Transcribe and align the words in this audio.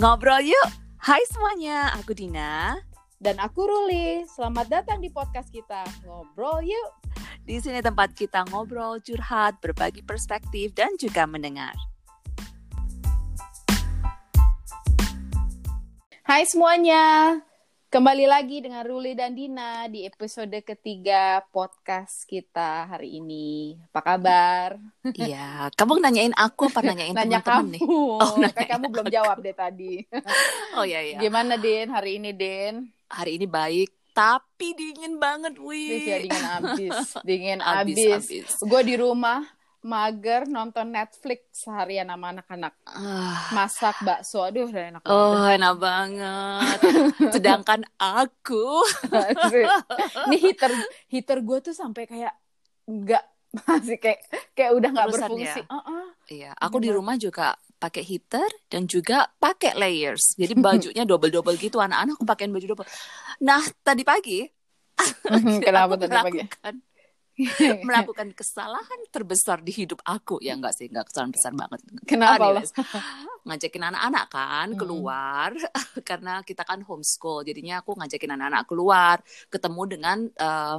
Ngobrol 0.00 0.40
yuk. 0.40 0.68
Hai 1.04 1.20
semuanya, 1.28 1.92
aku 1.92 2.16
Dina. 2.16 2.80
Dan 3.20 3.36
aku 3.36 3.68
Ruli. 3.68 4.24
Selamat 4.24 4.64
datang 4.72 5.04
di 5.04 5.12
podcast 5.12 5.52
kita. 5.52 5.84
Ngobrol 6.08 6.64
yuk. 6.64 6.90
Di 7.44 7.60
sini 7.60 7.84
tempat 7.84 8.16
kita 8.16 8.48
ngobrol, 8.48 9.04
curhat, 9.04 9.60
berbagi 9.60 10.00
perspektif, 10.00 10.72
dan 10.72 10.96
juga 10.96 11.28
mendengar. 11.28 11.76
Hai 16.24 16.48
semuanya. 16.48 17.36
Kembali 17.92 18.24
lagi 18.24 18.64
dengan 18.64 18.88
Ruli 18.88 19.12
dan 19.12 19.36
Dina 19.36 19.84
di 19.84 20.08
episode 20.08 20.64
ketiga 20.64 21.44
podcast 21.52 22.24
kita 22.24 22.88
hari 22.88 23.20
ini. 23.20 23.76
Apa 23.92 24.00
kabar? 24.00 24.80
Iya, 25.12 25.68
kamu 25.76 26.00
nanyain 26.00 26.32
aku 26.32 26.72
apa 26.72 26.80
nanyain 26.80 27.12
Nanya 27.20 27.44
teman-teman 27.44 27.76
nih? 27.76 27.82
Oh, 27.84 28.40
nanyain 28.40 28.64
kamu 28.72 28.86
belum 28.88 29.08
jawab 29.12 29.44
deh 29.44 29.52
tadi. 29.52 30.08
Oh 30.80 30.88
iya 30.88 31.04
iya. 31.04 31.20
Gimana 31.20 31.60
Din 31.60 31.92
hari 31.92 32.16
ini 32.16 32.32
Din? 32.32 32.88
Hari 33.12 33.36
ini 33.36 33.44
baik, 33.44 33.92
tapi 34.16 34.72
dingin 34.72 35.20
banget, 35.20 35.60
Wih, 35.60 36.00
ya 36.00 36.16
dingin 36.24 36.46
abis. 36.48 36.96
Dingin 37.28 37.60
Abis, 37.60 37.96
abis. 38.08 38.12
abis. 38.24 38.52
Gue 38.64 38.80
di 38.88 38.96
rumah 38.96 39.44
mager 39.82 40.46
nonton 40.46 40.94
Netflix 40.94 41.66
seharian 41.66 42.06
sama 42.06 42.30
anak-anak. 42.30 42.74
Ah, 42.86 43.50
Masak 43.50 43.98
bakso. 44.00 44.46
Aduh, 44.46 44.70
udah 44.70 44.84
enak 44.94 45.02
Oh, 45.04 45.42
enak 45.42 45.74
banget. 45.76 46.78
Sedangkan 47.34 47.82
aku. 47.98 48.82
Ini 50.30 50.36
heater 50.38 50.70
heater 51.10 51.38
gue 51.42 51.58
tuh 51.60 51.74
sampai 51.74 52.06
kayak 52.06 52.34
nggak 52.86 53.24
masih 53.68 53.98
kayak 54.00 54.20
kayak 54.54 54.72
udah 54.72 54.88
nggak 54.90 55.08
berfungsi. 55.12 55.60
ya? 55.60 55.66
Heeh. 55.68 56.04
iya, 56.30 56.50
aku 56.56 56.80
di 56.80 56.88
Gimana? 56.88 56.98
rumah 57.02 57.16
juga 57.18 57.46
pakai 57.76 58.00
heater 58.00 58.48
dan 58.70 58.86
juga 58.86 59.26
pakai 59.36 59.74
layers. 59.74 60.38
Jadi 60.38 60.54
bajunya 60.56 61.02
double-double 61.02 61.58
gitu. 61.58 61.76
Anak-anak 61.76 62.16
aku 62.16 62.24
pakein 62.24 62.54
baju 62.54 62.66
double. 62.72 62.88
Nah, 63.42 63.60
tadi 63.82 64.06
pagi 64.06 64.46
Kenapa 65.66 65.98
tadi 66.00 66.14
pagi? 66.14 66.40
melakukan 67.88 68.28
kesalahan 68.32 69.00
terbesar 69.10 69.58
di 69.60 69.72
hidup 69.72 70.00
aku 70.04 70.38
ya 70.40 70.54
enggak 70.58 70.74
sih 70.78 70.86
enggak 70.90 71.10
kesalahan 71.10 71.32
besar 71.32 71.52
banget 71.54 71.80
Kenapa? 72.06 72.36
Anyways, 72.42 72.70
ngajakin 73.46 73.82
anak-anak 73.90 74.24
kan 74.30 74.68
Hmm. 74.72 74.78
keluar 74.80 75.50
karena 76.08 76.40
kita 76.46 76.62
kan 76.62 76.80
homeschool 76.86 77.42
jadinya 77.42 77.82
aku 77.82 77.98
ngajakin 77.98 78.30
anak-anak 78.38 78.62
keluar 78.70 79.16
ketemu 79.50 79.82
dengan 79.90 80.18
eh, 80.30 80.78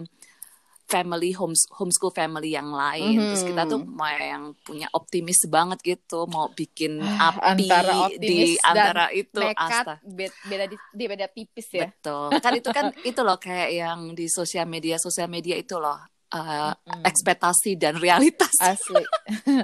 family 0.84 1.31
homes 1.34 1.64
homeschool 1.80 2.11
family 2.14 2.53
yang 2.53 2.69
lain 2.69 3.17
Mhm. 3.17 3.28
terus 3.31 3.44
kita 3.47 3.64
tuh 3.66 3.80
mau 3.88 4.06
yang 4.06 4.52
punya 4.67 4.88
optimis 4.94 5.47
banget 5.47 5.80
gitu 5.81 6.28
mau 6.28 6.52
bikin 6.52 7.00
api 7.30 7.72
Antara 7.72 7.94
di 8.19 8.38
dan 8.59 8.78
antara 8.78 9.06
itu 9.16 9.39
Nekat 9.39 9.58
asta 9.58 9.94
be- 10.03 10.36
beda 10.44 10.66
di, 10.67 10.78
di 10.91 11.06
beda 11.08 11.28
tipis 11.31 11.67
ya. 11.72 11.88
betul 11.88 12.30
kan 12.44 12.52
itu 12.53 12.69
kan 12.69 12.86
itu 13.02 13.19
loh 13.23 13.38
kayak 13.39 13.69
yang 13.73 14.00
di 14.14 14.25
sosial 14.28 14.67
media 14.67 14.95
sosial 15.00 15.31
media 15.31 15.56
itu 15.56 15.75
loh 15.80 15.97
eh, 16.34 16.72
Mm. 16.73 17.03
ekspektasi 17.06 17.78
dan 17.78 17.95
realitas. 17.95 18.52
Asli. 18.59 19.06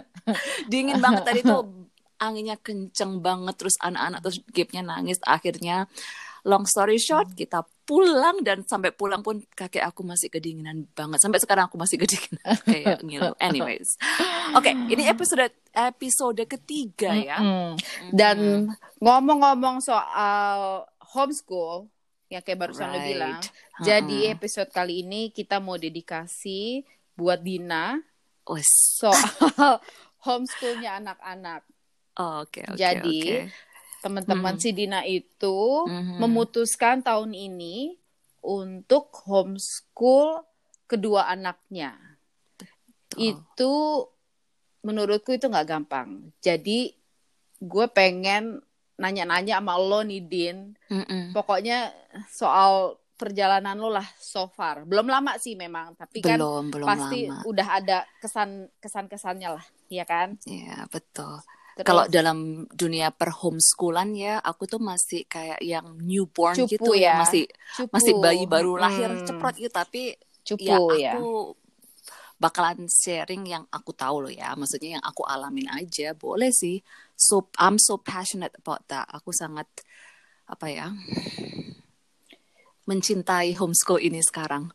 dingin 0.71 1.01
banget. 1.01 1.25
Tadi 1.25 1.39
tuh 1.41 1.89
anginnya 2.19 2.55
kenceng 2.55 3.19
banget 3.19 3.55
terus 3.57 3.75
anak-anak 3.79 4.19
terus 4.21 4.37
gapnya 4.49 4.81
nangis. 4.83 5.17
Akhirnya 5.23 5.89
long 6.47 6.63
story 6.63 6.95
short 6.95 7.35
kita 7.35 7.61
pulang 7.83 8.39
dan 8.45 8.63
sampai 8.63 8.93
pulang 8.93 9.19
pun 9.19 9.41
kakek 9.51 9.81
aku 9.81 10.05
masih 10.05 10.29
kedinginan 10.29 10.85
banget. 10.93 11.19
Sampai 11.19 11.41
sekarang 11.41 11.67
aku 11.67 11.75
masih 11.75 11.97
kedinginan. 11.97 12.55
Kayak 12.69 13.01
ngilu. 13.03 13.33
Anyways. 13.41 13.97
Oke 14.53 14.71
ini 14.71 15.03
episode 15.03 15.49
episode 15.73 16.39
ketiga 16.45 17.11
ya. 17.11 17.37
Mm-mm. 17.41 17.75
Dan 18.13 18.69
ngomong-ngomong 19.01 19.81
soal 19.81 20.85
homeschool, 21.09 21.89
yang 22.29 22.45
kayak 22.45 22.61
barusan 22.61 22.93
lo 22.93 23.01
Right. 23.01 23.09
bilang, 23.09 23.41
Jadi 23.81 24.27
episode 24.27 24.69
kali 24.69 25.01
ini 25.01 25.29
kita 25.29 25.57
mau 25.57 25.75
dedikasi 25.75 26.83
buat 27.13 27.39
Dina 27.39 27.99
Wes. 28.45 28.67
soal 28.95 29.13
homeschoolnya 30.19 30.99
anak-anak. 30.99 31.63
oke 32.13 32.59
oke 32.65 32.75
Jadi, 32.75 33.19
oke. 33.23 33.37
teman-teman 33.99 34.53
Mhm. 34.53 34.61
si 34.61 34.69
Dina 34.71 35.01
itu 35.01 35.57
Mhm. 35.85 36.19
memutuskan 36.19 36.99
tahun 36.99 37.31
ini 37.31 37.95
untuk 38.41 39.11
homeschool 39.23 40.43
kedua 40.85 41.27
anaknya. 41.27 41.95
Tuh. 43.07 43.19
Itu 43.21 43.71
menurutku 44.81 45.31
itu 45.31 45.45
nggak 45.45 45.67
gampang. 45.67 46.31
Jadi 46.39 46.95
gue 47.59 47.85
pengen 47.89 48.63
nanya-nanya 48.95 49.59
sama 49.59 49.75
lo 49.75 50.01
nih 50.01 50.19
Din. 50.21 50.57
Mm-mm. 50.87 51.31
Pokoknya 51.31 51.91
soal 52.27 52.99
perjalanan 53.19 53.75
lo 53.83 53.89
lah 53.97 54.07
so 54.31 54.47
far. 54.57 54.75
Belum 54.89 55.07
lama 55.15 55.31
sih 55.43 55.53
memang, 55.63 55.87
tapi 56.01 56.19
kan 56.23 56.39
belum 56.39 56.63
belum 56.73 56.87
pasti 56.87 57.19
lama 57.27 57.37
udah 57.51 57.67
ada 57.79 57.97
kesan 58.23 58.49
kesan 58.83 59.05
kesannya 59.11 59.49
lah, 59.59 59.65
ya 59.91 60.03
kan? 60.07 60.27
ya 60.47 60.87
betul 60.93 61.35
Terus, 61.77 61.87
Kalau 61.87 62.03
dalam 62.11 62.67
dunia 62.75 63.07
per 63.19 63.31
homeschoolan 63.39 64.11
ya, 64.11 64.33
aku 64.43 64.67
tuh 64.67 64.81
masih 64.83 65.23
kayak 65.31 65.59
yang 65.63 65.87
newborn 66.03 66.67
Cupu 66.67 66.75
gitu 66.75 66.91
ya. 66.99 67.15
masih 67.23 67.47
cupu. 67.71 67.93
masih 67.95 68.13
bayi 68.19 68.43
baru 68.43 68.75
lahir 68.75 69.07
Mm, 69.15 69.23
ceprot 69.23 69.55
gitu. 69.55 69.71
Tapi 69.71 70.01
cupu 70.43 70.67
ya 70.67 70.75
ya. 70.99 71.13
aku 71.15 71.55
bakalan 72.43 72.87
sharing 72.87 73.43
yang 73.47 73.63
aku 73.71 73.91
tahu 73.95 74.27
loh 74.27 74.33
ya. 74.33 74.51
Maksudnya 74.59 74.99
yang 74.99 75.05
aku 75.07 75.23
alamin 75.23 75.67
aja, 75.71 76.11
boleh 76.15 76.51
sih. 76.51 76.83
So 77.15 77.47
I'm 77.59 77.79
so 77.79 77.95
passionate 77.99 78.55
about 78.59 78.83
that. 78.91 79.07
Aku 79.15 79.31
sangat 79.31 79.67
apa 80.49 80.67
ya, 80.67 80.87
mencintai 82.89 83.53
homeschool 83.53 84.01
ini 84.01 84.19
sekarang. 84.25 84.73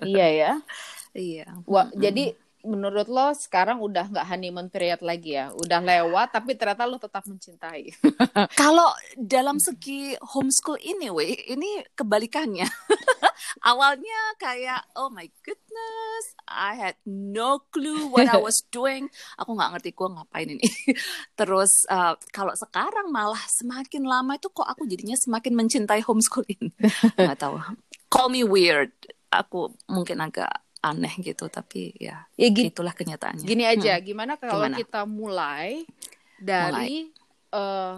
Iya 0.00 0.26
ya. 0.32 0.52
Iya. 1.12 1.60
Wah, 1.68 1.92
Mm-mm. 1.92 2.00
jadi 2.00 2.24
menurut 2.62 3.10
lo 3.10 3.34
sekarang 3.34 3.82
udah 3.82 4.10
nggak 4.10 4.26
honeymoon 4.26 4.70
period 4.70 5.02
lagi 5.02 5.34
ya? 5.34 5.50
Udah 5.50 5.82
lewat 5.82 6.34
tapi 6.34 6.54
ternyata 6.54 6.86
lo 6.86 6.98
tetap 6.98 7.26
mencintai. 7.26 7.90
Kalau 8.60 8.90
dalam 9.18 9.58
segi 9.58 10.14
homeschool 10.18 10.78
ini, 10.78 11.10
weh, 11.10 11.34
ini 11.50 11.82
kebalikannya. 11.94 12.66
Awalnya 13.70 14.38
kayak, 14.38 14.94
oh 14.94 15.10
my 15.10 15.26
goodness, 15.42 16.24
I 16.46 16.78
had 16.78 16.96
no 17.06 17.66
clue 17.70 18.10
what 18.10 18.30
I 18.30 18.38
was 18.38 18.62
doing. 18.70 19.10
Aku 19.38 19.58
nggak 19.58 19.78
ngerti 19.78 19.90
gue 19.94 20.08
ngapain 20.08 20.48
ini. 20.48 20.68
Terus 21.38 21.86
uh, 21.90 22.14
kalau 22.30 22.54
sekarang 22.54 23.10
malah 23.10 23.42
semakin 23.60 24.06
lama 24.06 24.38
itu 24.38 24.48
kok 24.50 24.66
aku 24.66 24.86
jadinya 24.86 25.18
semakin 25.18 25.52
mencintai 25.58 26.02
homeschool 26.06 26.46
ini. 26.46 26.70
Nggak 27.18 27.38
tahu. 27.38 27.58
Call 28.06 28.30
me 28.30 28.46
weird. 28.46 28.94
Aku 29.32 29.72
mungkin 29.88 30.20
agak 30.20 30.62
aneh 30.82 31.14
gitu, 31.22 31.46
tapi 31.46 31.94
ya 31.96 32.26
Ya 32.34 32.48
gini, 32.50 32.68
itulah 32.74 32.90
kenyataannya. 32.92 33.46
gini 33.46 33.64
aja, 33.64 33.94
gimana 34.02 34.34
kalau 34.36 34.66
Gimana? 34.66 34.76
kita 34.82 35.00
mulai 35.06 35.86
dari 36.42 37.06
eh, 37.54 37.94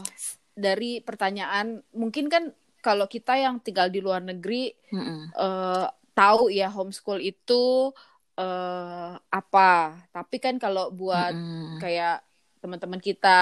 dari 0.55 1.01
pertanyaan, 1.03 1.81
mungkin 1.97 2.29
kan 2.31 2.53
kalau 2.85 3.09
kita 3.09 3.35
yang 3.41 3.59
tinggal 3.65 3.89
di 3.89 3.99
luar 4.05 4.21
negeri 4.21 4.71
Mm-mm. 4.93 5.33
eh, 5.35 5.87
tahu 6.15 6.53
ya 6.53 6.69
homeschool 6.71 7.19
itu 7.25 7.91
eh, 8.37 9.13
apa, 9.19 9.73
tapi 10.13 10.37
kan 10.45 10.61
kalau 10.61 10.93
buat 10.93 11.33
Mm-mm. 11.33 11.81
kayak 11.81 12.21
teman-teman 12.61 13.01
kita 13.01 13.41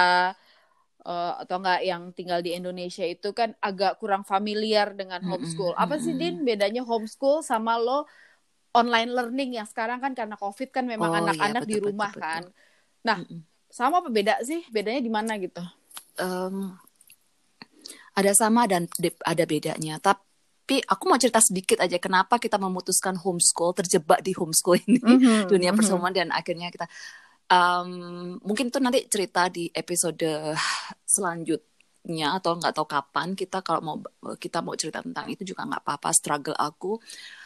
eh, 1.03 1.33
atau 1.43 1.55
enggak 1.59 1.81
yang 1.83 2.03
tinggal 2.15 2.39
di 2.39 2.55
Indonesia 2.55 3.03
itu 3.05 3.29
kan 3.35 3.51
agak 3.59 3.99
kurang 4.01 4.23
familiar 4.23 4.95
dengan 4.95 5.19
homeschool. 5.27 5.75
Apa 5.75 5.99
sih. 5.99 6.15
Din 6.15 6.47
bedanya 6.47 6.81
homeschool 6.87 7.43
sama 7.43 7.75
lo 7.77 8.07
online 8.73 9.09
learning 9.13 9.49
yang 9.61 9.67
sekarang 9.69 9.99
kan 10.03 10.13
karena 10.17 10.35
COVID 10.37 10.69
kan 10.73 10.85
memang 10.89 11.09
Oh, 11.09 11.13
iya, 11.13 11.21
anak-anak 11.23 11.63
di 11.69 11.77
betul, 11.77 11.83
rumah 11.85 12.11
betul, 12.13 12.21
kan. 12.21 12.43
Nah, 13.07 13.17
Mm-mm. 13.19 13.41
sama 13.69 14.01
apa 14.01 14.09
beda 14.09 14.41
sih? 14.45 14.61
Bedanya 14.73 15.01
di 15.03 15.11
mana 15.13 15.37
gitu? 15.41 15.61
Em, 16.17 16.77
ada 18.13 18.31
sama 18.37 18.69
dan 18.69 18.85
ada 19.25 19.43
bedanya. 19.49 19.97
Tapi 19.97 20.81
aku 20.85 21.03
mau 21.09 21.17
cerita 21.17 21.41
sedikit 21.41 21.81
aja 21.81 21.97
kenapa 21.97 22.37
kita 22.37 22.57
memutuskan 22.61 23.17
homeschool, 23.17 23.73
terjebak 23.73 24.21
di 24.21 24.31
homeschool 24.37 24.77
ini, 24.85 25.17
dunia 25.51 25.73
Mhm. 25.73 25.77
persemuan 25.77 26.13
dan 26.13 26.29
akhirnya 26.29 26.69
kita 26.69 26.85
em, 27.51 27.89
mungkin 28.41 28.69
itu 28.71 28.79
nanti 28.81 29.05
cerita 29.09 29.49
di 29.51 29.69
episode 29.73 30.55
selanjutnya 31.05 32.37
atau 32.39 32.59
nggak 32.59 32.73
tahu 32.75 32.87
kapan 32.87 33.27
kita 33.37 33.59
kalau 33.65 33.81
mau 33.83 33.97
kita 34.39 34.59
mau 34.65 34.75
cerita 34.75 34.99
tentang 35.03 35.27
itu 35.31 35.43
juga 35.47 35.67
nggak 35.67 35.81
apa-apa 35.87 36.09
struggle 36.15 36.57
aku 36.57 36.99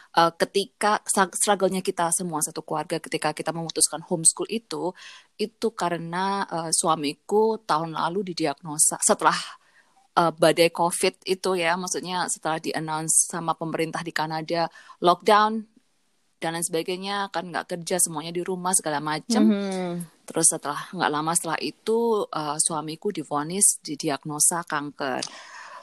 Eh, 0.08 0.32
ketika 0.40 1.04
struggle-nya 1.36 1.84
kita 1.84 2.08
semua 2.16 2.40
satu 2.40 2.64
keluarga 2.64 2.96
ketika 2.96 3.36
kita 3.36 3.52
memutuskan 3.52 4.00
homeschool 4.00 4.48
itu 4.48 4.96
itu 5.36 5.68
karena 5.76 6.48
eh, 6.48 6.70
suamiku 6.72 7.60
tahun 7.68 7.92
lalu 7.92 8.32
didiagnosa 8.32 8.96
setelah 9.04 9.36
eh, 10.16 10.32
badai 10.32 10.72
COVID 10.72 11.28
itu 11.28 11.50
ya, 11.60 11.76
maksudnya 11.76 12.24
setelah 12.32 12.56
di-announce 12.56 13.28
sama 13.28 13.52
pemerintah 13.52 14.00
di 14.00 14.10
Kanada 14.10 14.72
lockdown 15.04 15.60
dan 16.40 16.56
lain 16.56 16.64
sebagainya 16.64 17.28
kan 17.28 17.52
nggak 17.52 17.76
kerja 17.76 18.00
semuanya 18.00 18.32
di 18.32 18.40
rumah 18.40 18.72
segala 18.72 19.04
macam 19.04 19.52
Mhm. 19.52 20.24
terus 20.24 20.48
setelah 20.48 20.88
nggak 20.94 21.10
lama 21.12 21.32
setelah 21.36 21.58
itu 21.60 22.24
uh, 22.32 22.56
suamiku 22.56 23.12
divonis 23.12 23.76
didiagnosa 23.84 24.64
kanker 24.64 25.20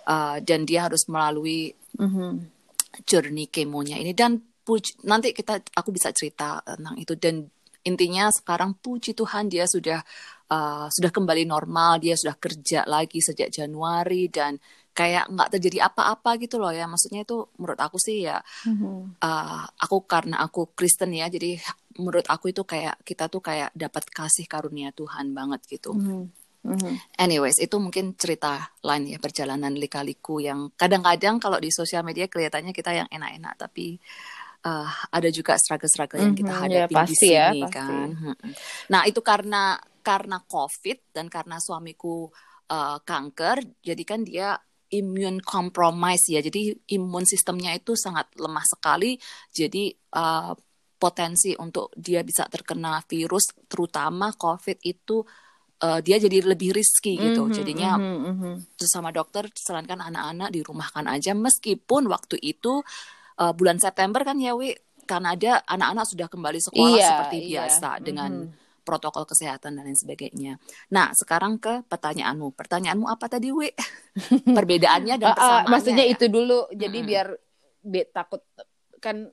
Uh, 0.05 0.37
dan 0.37 0.69
dia 0.69 0.85
harus 0.85 1.09
melalui 1.09 1.73
Mhm. 1.97 2.54
Journey 3.03 3.51
kemonya 3.51 3.99
ini. 3.99 4.15
Dan 4.15 4.39
puji, 4.63 5.03
nanti 5.03 5.35
kita 5.35 5.59
aku 5.75 5.91
bisa 5.91 6.15
cerita 6.15 6.63
tentang 6.63 6.95
itu. 6.95 7.13
Dan 7.19 7.43
intinya 7.85 8.31
sekarang 8.31 8.79
puji 8.79 9.13
Tuhan 9.13 9.51
dia 9.51 9.67
sudah 9.67 9.99
uh, 10.53 10.87
sudah 10.87 11.11
kembali 11.11 11.43
normal. 11.43 11.99
Dia 11.99 12.15
sudah 12.15 12.37
kerja 12.39 12.87
lagi 12.87 13.19
sejak 13.19 13.51
Januari 13.51 14.31
dan 14.31 14.57
kayak 14.95 15.27
nggak 15.27 15.59
terjadi 15.59 15.91
apa-apa 15.91 16.39
gitu 16.39 16.55
loh 16.55 16.71
ya. 16.71 16.87
Maksudnya 16.87 17.27
itu 17.27 17.51
menurut 17.59 17.79
aku 17.81 17.99
sih 17.99 18.23
ya 18.23 18.39
Mhm. 18.63 19.19
uh, 19.19 19.63
aku 19.83 20.07
karena 20.07 20.39
aku 20.39 20.71
Kristen 20.71 21.11
ya 21.11 21.27
jadi 21.27 21.59
menurut 21.99 22.27
aku 22.27 22.51
itu 22.55 22.63
kayak 22.63 23.03
kita 23.03 23.27
tuh 23.27 23.43
kayak 23.43 23.71
dapat 23.75 24.07
kasih 24.07 24.47
karunia 24.47 24.95
Tuhan 24.95 25.35
banget 25.35 25.67
gitu. 25.67 25.95
Mhm. 25.95 26.44
Mhm. 26.65 27.21
Anyways, 27.21 27.61
itu 27.61 27.77
mungkin 27.77 28.17
cerita 28.17 28.73
lain 28.81 29.13
ya 29.13 29.21
perjalanan 29.21 29.77
lika-liku 29.77 30.41
yang 30.41 30.73
kadang-kadang 30.73 31.37
kalau 31.37 31.61
di 31.61 31.69
sosial 31.69 32.01
media 32.01 32.25
kelihatannya 32.25 32.73
kita 32.73 32.91
yang 33.05 33.07
enak-enak, 33.13 33.53
tapi 33.55 34.01
uh, 34.65 34.89
ada 35.13 35.29
juga 35.29 35.53
struggle-struggle 35.61 36.19
yang 36.25 36.33
kita 36.33 36.53
Mhm, 36.57 36.65
ya, 36.73 36.85
hadapi 36.89 36.93
di 37.05 37.05
pasti 37.05 37.27
ya, 37.29 37.47
sini 37.53 37.61
pasti. 37.61 37.77
kan. 37.77 38.09
Nah 38.89 39.01
itu 39.05 39.21
karena 39.21 39.77
karena 40.01 40.37
COVID 40.41 41.13
dan 41.13 41.29
karena 41.29 41.57
suamiku 41.61 42.29
uh, 42.73 42.97
kanker, 43.05 43.81
jadi 43.85 44.03
kan 44.05 44.25
dia 44.25 44.57
immune 44.89 45.41
compromise 45.41 46.29
ya, 46.29 46.41
jadi 46.41 46.77
imun 46.97 47.25
sistemnya 47.25 47.73
itu 47.73 47.97
sangat 47.97 48.29
lemah 48.37 48.65
sekali, 48.65 49.17
jadi 49.49 49.93
uh, 50.13 50.53
potensi 50.95 51.53
untuk 51.57 51.91
dia 51.97 52.21
bisa 52.21 52.45
terkena 52.47 53.01
virus, 53.05 53.53
terutama 53.67 54.31
COVID 54.33 54.77
itu 54.85 55.25
uh, 55.85 55.99
dia 56.01 56.17
jadi 56.17 56.41
lebih 56.41 56.73
risky 56.73 57.13
gitu. 57.21 57.45
Mhm, 57.45 57.53
Jadinya 57.53 57.91
mhm, 58.01 58.19
mhm. 58.33 58.53
terus 58.73 58.89
sama 58.89 59.13
dokter 59.13 59.45
sarankan 59.53 60.01
anak-anak 60.01 60.49
dirumahkan 60.49 61.05
aja 61.05 61.37
meskipun 61.37 62.09
waktu 62.09 62.41
itu 62.41 62.81
uh, 63.37 63.53
bulan 63.53 63.77
September 63.77 64.25
kan 64.25 64.41
ya 64.41 64.57
Wi 64.57 64.73
Kanada 65.05 65.61
anak-anak 65.69 66.05
sudah 66.09 66.25
kembali 66.25 66.57
sekolah 66.57 66.97
Iya, 66.97 67.07
seperti 67.13 67.37
iya. 67.45 67.49
biasa 67.69 68.01
dengan 68.01 68.31
Mhm. 68.49 68.81
protokol 68.81 69.25
kesehatan 69.25 69.77
dan 69.77 69.85
lain 69.85 69.97
sebagainya. 69.97 70.57
Nah, 70.89 71.09
sekarang 71.13 71.57
ke 71.57 71.85
pertanyaanmu. 71.85 72.53
Pertanyaanmu 72.53 73.05
apa 73.05 73.25
tadi, 73.25 73.49
Wi? 73.49 73.69
Perbedaannya 74.57 75.15
dan 75.17 75.25
Ah, 75.25 75.29
ah, 75.29 75.37
persamaannya. 75.37 75.69
maksudnya 75.69 76.05
ya? 76.05 76.13
itu 76.13 76.25
dulu 76.29 76.69
jadi 76.69 76.97
Mm-mm. 77.01 77.09
biar 77.09 77.27
be- 77.81 78.09
takut 78.09 78.41
kan 78.97 79.29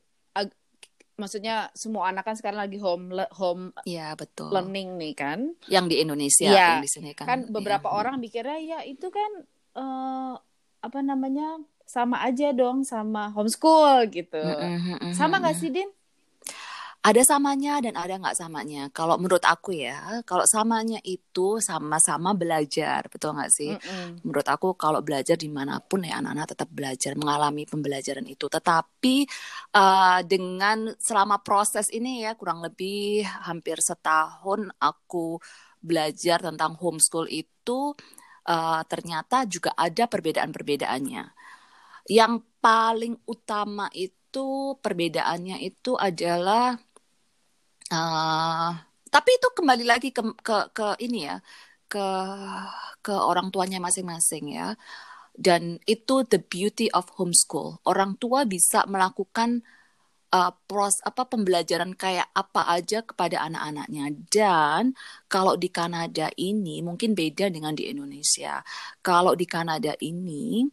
maksudnya 1.23 1.71
semua 1.73 2.11
anak 2.11 2.27
kan 2.27 2.35
sekarang 2.35 2.59
lagi 2.67 2.83
home 2.83 3.15
le- 3.15 3.31
home 3.39 3.71
Iya, 3.87 4.19
betul. 4.19 4.51
learning 4.51 4.99
nih 4.99 5.15
kan 5.15 5.39
Yang 5.71 5.87
di 5.89 5.97
Indonesia, 6.03 6.51
Iya, 6.51 6.67
yang 6.75 6.83
di 6.83 6.91
sini 6.91 7.11
kan. 7.15 7.27
kan 7.31 7.39
beberapa 7.49 7.87
iya. 7.87 7.95
orang 7.95 8.15
mikirnya 8.19 8.59
ya 8.59 8.79
itu 8.83 9.07
kan 9.15 9.31
eh, 9.79 10.33
apa 10.83 10.99
namanya 11.01 11.63
sama 11.87 12.19
aja 12.27 12.51
dong 12.51 12.83
sama 12.83 13.31
homeschool 13.31 14.11
gitu 14.11 14.43
Mm-mm, 14.43 14.99
mm-mm, 14.99 15.13
sama 15.15 15.39
nggak 15.39 15.55
sih 15.55 15.71
Din? 15.71 15.87
Ada 17.03 17.35
samanya 17.35 17.83
dan 17.83 17.99
ada 17.99 18.15
nggak 18.15 18.39
samanya. 18.39 18.87
Kalau 18.95 19.19
menurut 19.19 19.43
aku 19.43 19.75
ya, 19.75 20.23
kalau 20.23 20.47
samanya 20.47 21.03
itu 21.03 21.59
sama-sama 21.59 22.31
belajar, 22.31 23.11
betul 23.11 23.35
nggak 23.35 23.51
sih? 23.51 23.75
Mm-mm. 23.75 24.23
Menurut 24.23 24.47
aku 24.47 24.79
kalau 24.79 25.03
belajar 25.03 25.35
di 25.35 25.51
mana 25.51 25.83
pun 25.83 26.07
ya 26.07 26.23
anak-anak 26.23 26.55
tetap 26.55 26.71
belajar, 26.71 27.19
mengalami 27.19 27.67
pembelajaran 27.67 28.23
itu. 28.31 28.47
Tetapi 28.47 29.17
eh, 29.75 30.21
dengan 30.31 30.95
selama 30.95 31.43
proses 31.43 31.91
ini 31.91 32.23
ya 32.23 32.39
kurang 32.39 32.63
lebih 32.63 33.27
hampir 33.51 33.83
setahun 33.83 34.71
aku 34.79 35.43
belajar 35.83 36.39
tentang 36.39 36.79
homeschool 36.79 37.27
itu 37.27 37.99
eh, 38.47 38.83
ternyata 38.87 39.43
juga 39.51 39.75
ada 39.75 40.07
perbedaan-perbedaannya. 40.07 41.25
Yang 42.07 42.33
paling 42.63 43.19
utama 43.27 43.91
itu 43.91 44.79
perbedaannya 44.79 45.59
itu 45.67 45.99
adalah 45.99 46.79
eh, 47.93 48.71
tapi 49.13 49.31
itu 49.37 49.49
kembali 49.53 49.85
lagi 49.85 50.09
ke 50.17 50.23
ke 50.41 50.57
ke 50.73 50.87
ini 51.05 51.29
ya 51.29 51.37
ke 51.93 52.07
ke 53.05 53.13
orang 53.13 53.53
tuanya 53.53 53.79
masing-masing 53.83 54.57
ya. 54.57 54.73
Dan 55.33 55.81
itu 55.89 56.25
the 56.29 56.41
beauty 56.41 56.89
of 56.93 57.09
homeschool. 57.17 57.81
Orang 57.89 58.17
tua 58.21 58.45
bisa 58.45 58.85
melakukan 58.89 59.65
uh, 60.33 60.53
pros 60.69 61.01
apa 61.05 61.29
pembelajaran 61.29 61.93
kayak 61.97 62.29
apa 62.33 62.69
aja 62.73 63.05
kepada 63.05 63.45
anak-anaknya. 63.45 64.13
Dan 64.33 64.97
kalau 65.29 65.55
di 65.57 65.69
Kanada 65.69 66.29
ini 66.41 66.81
mungkin 66.81 67.13
beda 67.17 67.53
dengan 67.53 67.77
di 67.77 67.89
Indonesia. 67.93 68.65
Kalau 69.05 69.37
di 69.37 69.45
Kanada 69.49 69.93
ini 70.01 70.65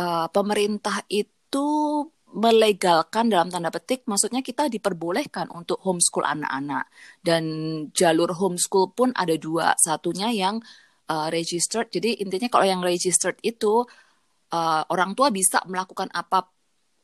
uh, 0.00 0.26
pemerintah 0.32 1.04
itu 1.12 1.68
melegalkan 2.32 3.28
dalam 3.28 3.52
tanda 3.52 3.68
petik, 3.68 4.08
maksudnya 4.08 4.40
kita 4.40 4.72
diperbolehkan 4.72 5.52
untuk 5.52 5.78
homeschool 5.84 6.24
anak-anak. 6.24 6.88
Dan 7.20 7.44
jalur 7.92 8.32
homeschool 8.32 8.96
pun 8.96 9.12
ada 9.12 9.36
dua, 9.36 9.76
satunya 9.76 10.32
yang 10.32 10.58
uh, 11.12 11.28
registered. 11.28 11.92
Jadi 11.92 12.24
intinya 12.24 12.48
kalau 12.48 12.64
yang 12.64 12.80
registered 12.80 13.36
itu 13.44 13.84
uh, 14.52 14.82
orang 14.88 15.12
tua 15.12 15.28
bisa 15.28 15.60
melakukan 15.68 16.08
apa 16.12 16.48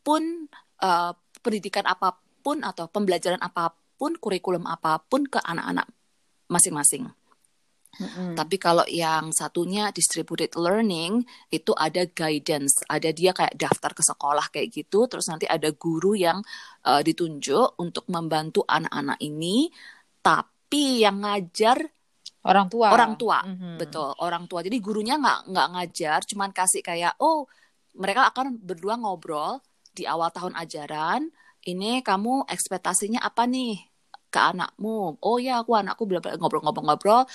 pun 0.01 0.49
uh, 0.81 1.13
pendidikan 1.45 1.85
apa 1.85 2.17
pun 2.41 2.65
atau 2.65 2.89
pembelajaran 2.89 3.41
apa 3.45 3.77
pun, 4.01 4.17
kurikulum 4.17 4.65
apa 4.65 5.03
pun 5.05 5.29
ke 5.29 5.37
anak-anak 5.45 5.87
masing-masing. 6.49 7.13
Mm-mm. 7.97 8.37
Tapi 8.37 8.57
kalau 8.61 8.87
yang 8.87 9.35
satunya 9.35 9.91
distributed 9.91 10.55
learning 10.55 11.25
itu 11.51 11.73
ada 11.75 12.07
guidance, 12.07 12.85
ada 12.87 13.11
dia 13.11 13.35
kayak 13.35 13.59
daftar 13.59 13.91
ke 13.97 14.03
sekolah 14.05 14.47
kayak 14.55 14.69
gitu, 14.71 15.09
terus 15.11 15.27
nanti 15.27 15.49
ada 15.49 15.67
guru 15.75 16.15
yang 16.15 16.39
uh, 16.87 17.03
ditunjuk 17.03 17.81
untuk 17.81 18.07
membantu 18.13 18.63
anak-anak 18.69 19.19
ini, 19.25 19.73
tapi 20.23 21.03
yang 21.03 21.25
ngajar 21.25 21.81
orang 22.47 22.71
tua 22.71 22.87
orang 22.95 23.13
tua, 23.19 23.39
Mhm. 23.43 23.77
betul 23.81 24.15
orang 24.23 24.45
tua. 24.47 24.63
Jadi 24.63 24.79
gurunya 24.79 25.19
nggak 25.19 25.51
nggak 25.51 25.69
ngajar, 25.75 26.19
cuman 26.29 26.51
kasih 26.55 26.85
kayak 26.87 27.19
oh 27.19 27.51
mereka 27.99 28.31
akan 28.31 28.63
berdua 28.63 28.95
ngobrol 28.95 29.59
di 29.91 30.07
awal 30.07 30.31
tahun 30.31 30.55
ajaran. 30.55 31.27
Ini 31.67 32.07
kamu 32.07 32.47
ekspektasinya 32.47 33.19
apa 33.27 33.43
nih 33.51 33.83
ke 34.31 34.39
anakmu? 34.39 35.19
Oh 35.19 35.37
ya 35.43 35.61
aku 35.67 35.75
anakku 35.75 36.07
ngobrol-ngobrol-ngobrol, 36.07 37.27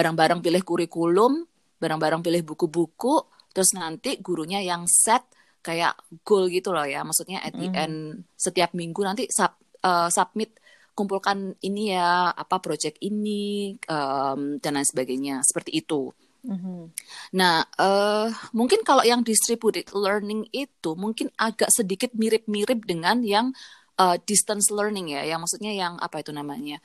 bareng-bareng 0.00 0.40
pilih 0.40 0.64
kurikulum, 0.64 1.44
bareng-bareng 1.76 2.24
pilih 2.24 2.40
buku-buku, 2.48 3.20
terus 3.52 3.76
nanti 3.76 4.16
gurunya 4.24 4.64
yang 4.64 4.88
set 4.88 5.28
kayak 5.60 5.92
goal 6.24 6.48
gitu 6.48 6.72
loh 6.72 6.88
ya. 6.88 7.04
Maksudnya 7.04 7.44
at 7.44 7.52
the 7.52 7.68
Mhm. 7.68 7.76
end 7.76 7.96
setiap 8.40 8.72
minggu 8.72 9.04
nanti 9.04 9.28
sub, 9.28 9.52
eh, 9.84 10.08
submit 10.08 10.56
kumpulkan 10.96 11.56
ini 11.64 11.96
ya 11.96 12.32
apa 12.32 12.60
project 12.60 13.00
ini 13.00 13.72
em, 13.88 14.60
dan 14.60 14.76
lain 14.76 14.84
sebagainya 14.84 15.40
seperti 15.44 15.80
itu. 15.80 16.12
Mhm. 16.44 16.92
Nah, 17.36 17.64
eh 17.76 18.28
mungkin 18.56 18.80
kalau 18.84 19.04
yang 19.04 19.20
distributed 19.20 19.92
learning 19.92 20.48
itu 20.52 20.96
mungkin 20.96 21.28
agak 21.36 21.68
sedikit 21.72 22.12
mirip-mirip 22.16 22.84
dengan 22.84 23.20
yang 23.20 23.52
eh, 24.00 24.16
distance 24.24 24.72
learning 24.72 25.12
ya, 25.12 25.22
yang 25.28 25.40
maksudnya 25.44 25.72
yang 25.76 26.00
apa 26.00 26.24
itu 26.24 26.32
namanya? 26.32 26.80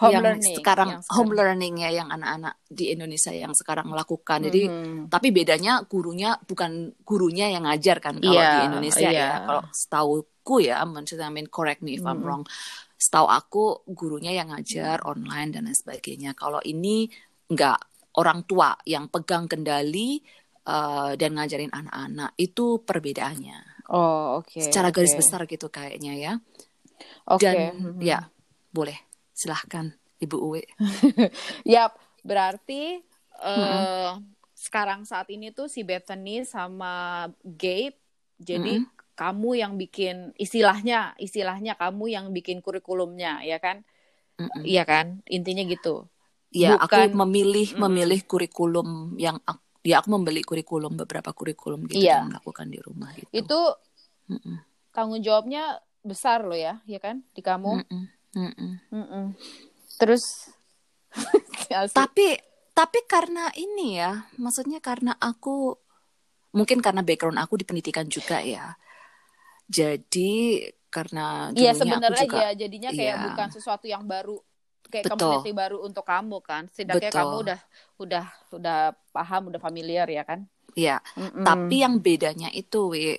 Home 0.00 0.12
yang 0.12 0.24
learning, 0.24 0.56
sekarang 0.60 0.88
yang 0.88 1.02
home 1.08 1.32
sekarang. 1.32 1.36
learning 1.36 1.74
ya 1.84 1.90
yang 2.04 2.08
anak-anak 2.12 2.54
di 2.68 2.84
Indonesia 2.92 3.32
yang 3.32 3.52
sekarang 3.56 3.88
lakukan. 3.92 4.38
Jadi 4.44 4.62
Mhm. 4.68 5.08
tapi 5.08 5.28
bedanya 5.32 5.80
gurunya 5.88 6.36
bukan 6.44 6.92
gurunya 7.04 7.48
yang 7.52 7.64
ngajar 7.68 7.96
kan 8.04 8.20
kalau 8.20 8.44
Iya, 8.44 8.52
di 8.52 8.58
Indonesia 8.68 9.08
iya. 9.08 9.20
ya. 9.24 9.30
Kalau 9.48 9.62
setauku 9.72 10.54
ya, 10.64 10.76
maksudnya 10.84 11.28
I 11.28 11.32
mean 11.32 11.48
correct 11.48 11.80
me 11.84 11.96
if 11.96 12.04
I'm 12.04 12.20
Mhm. 12.20 12.24
wrong. 12.24 12.42
Setahu 12.96 13.28
aku 13.28 13.64
gurunya 13.92 14.32
yang 14.32 14.52
ngajar 14.52 15.04
online 15.04 15.52
dan 15.52 15.68
lain 15.68 15.76
sebagainya. 15.76 16.32
Kalau 16.36 16.60
ini 16.64 17.08
enggak 17.52 17.76
orang 18.16 18.44
tua 18.48 18.72
yang 18.88 19.08
pegang 19.12 19.44
kendali 19.48 20.20
eh, 20.66 21.12
dan 21.14 21.30
ngajarin 21.38 21.70
anak-anak 21.70 22.34
itu 22.36 22.82
perbedaannya. 22.82 23.60
Oh 23.88 24.40
oke 24.42 24.58
Secara 24.58 24.88
oke. 24.88 24.96
garis 24.96 25.14
besar 25.14 25.44
gitu 25.44 25.66
kayaknya 25.68 26.12
ya. 26.16 26.32
oke 27.26 27.42
Dan 27.42 27.56
Mhm. 27.96 28.02
ya 28.02 28.26
boleh 28.70 28.96
silahkan 29.32 29.92
Ibu 30.16 30.36
Uwe. 30.40 30.62
Yap, 31.68 31.96
berarti 32.22 33.04
eh 33.36 34.10
sekarang 34.56 35.04
saat 35.04 35.28
ini 35.28 35.52
tuh 35.52 35.68
si 35.68 35.84
Bethany 35.84 36.40
sama 36.48 37.26
Gabe, 37.44 38.00
jadi 38.40 38.80
Mm-mm. 38.80 38.88
kamu 39.12 39.50
yang 39.60 39.72
bikin 39.76 40.32
istilahnya, 40.36 41.12
istilahnya 41.20 41.76
kamu 41.76 42.08
yang 42.08 42.26
bikin 42.32 42.64
kurikulumnya, 42.64 43.44
ya 43.44 43.60
kan? 43.60 43.84
Mm-mm. 44.40 44.64
Iya 44.64 44.88
kan? 44.88 45.20
Intinya 45.28 45.60
gitu. 45.68 46.08
Ya, 46.48 46.80
aku 46.80 46.96
Bukan- 46.96 47.12
memilih 47.12 47.68
Mm-mm. 47.76 47.82
memilih 47.84 48.20
kurikulum 48.24 48.88
yang 49.20 49.36
ak- 49.44 49.65
ya 49.86 50.02
aku 50.02 50.10
membeli 50.10 50.42
kurikulum 50.42 50.98
beberapa 50.98 51.30
kurikulum 51.30 51.86
gitu 51.86 52.02
Iya. 52.02 52.26
dan 52.26 52.34
melakukan 52.34 52.66
di 52.66 52.78
rumah 52.82 53.14
gitu. 53.14 53.30
Itu 53.30 53.60
Mm-mm. 54.26 54.58
tanggung 54.90 55.22
jawabnya 55.22 55.78
besar 56.02 56.42
loh 56.42 56.58
ya, 56.58 56.82
ya 56.90 56.98
kan 56.98 57.22
di 57.30 57.38
kamu. 57.38 57.86
Mm-mm, 57.86 58.02
mm-mm. 58.34 58.72
Mm-mm. 58.90 59.24
Terus 60.02 60.50
asik. 61.70 61.94
Tapi 61.94 62.34
tapi 62.74 62.98
karena 63.06 63.48
ini 63.54 63.96
ya, 63.96 64.26
maksudnya 64.36 64.82
karena 64.82 65.14
aku 65.16 65.78
mungkin 66.52 66.82
karena 66.82 67.06
background 67.06 67.38
aku 67.38 67.54
di 67.56 67.64
pendidikan 67.64 68.10
juga 68.10 68.42
ya. 68.42 68.74
Jadi 69.66 70.62
karena 70.90 71.50
Iya 71.52 71.72
sebenarnya 71.74 72.26
ya 72.30 72.50
jadinya 72.54 72.90
kayak 72.90 73.16
Iya. 73.16 73.24
bukan 73.30 73.48
sesuatu 73.52 73.86
yang 73.86 74.06
baru 74.06 74.38
kayak 74.88 75.10
Betul. 75.10 75.42
community 75.42 75.52
baru 75.52 75.78
untuk 75.82 76.04
kamu 76.06 76.38
kan. 76.42 76.66
Setidaknya 76.72 77.10
Betul. 77.10 77.20
kamu 77.20 77.34
udah 77.44 77.60
udah 77.96 78.24
udah 78.56 78.78
paham, 79.12 79.42
udah 79.50 79.60
familiar 79.60 80.06
ya 80.08 80.22
kan. 80.22 80.44
ya. 80.76 81.00
Mm-mm. 81.16 81.40
Tapi 81.40 81.80
yang 81.80 81.96
bedanya 82.04 82.52
itu, 82.52 82.92
eh, 82.92 83.18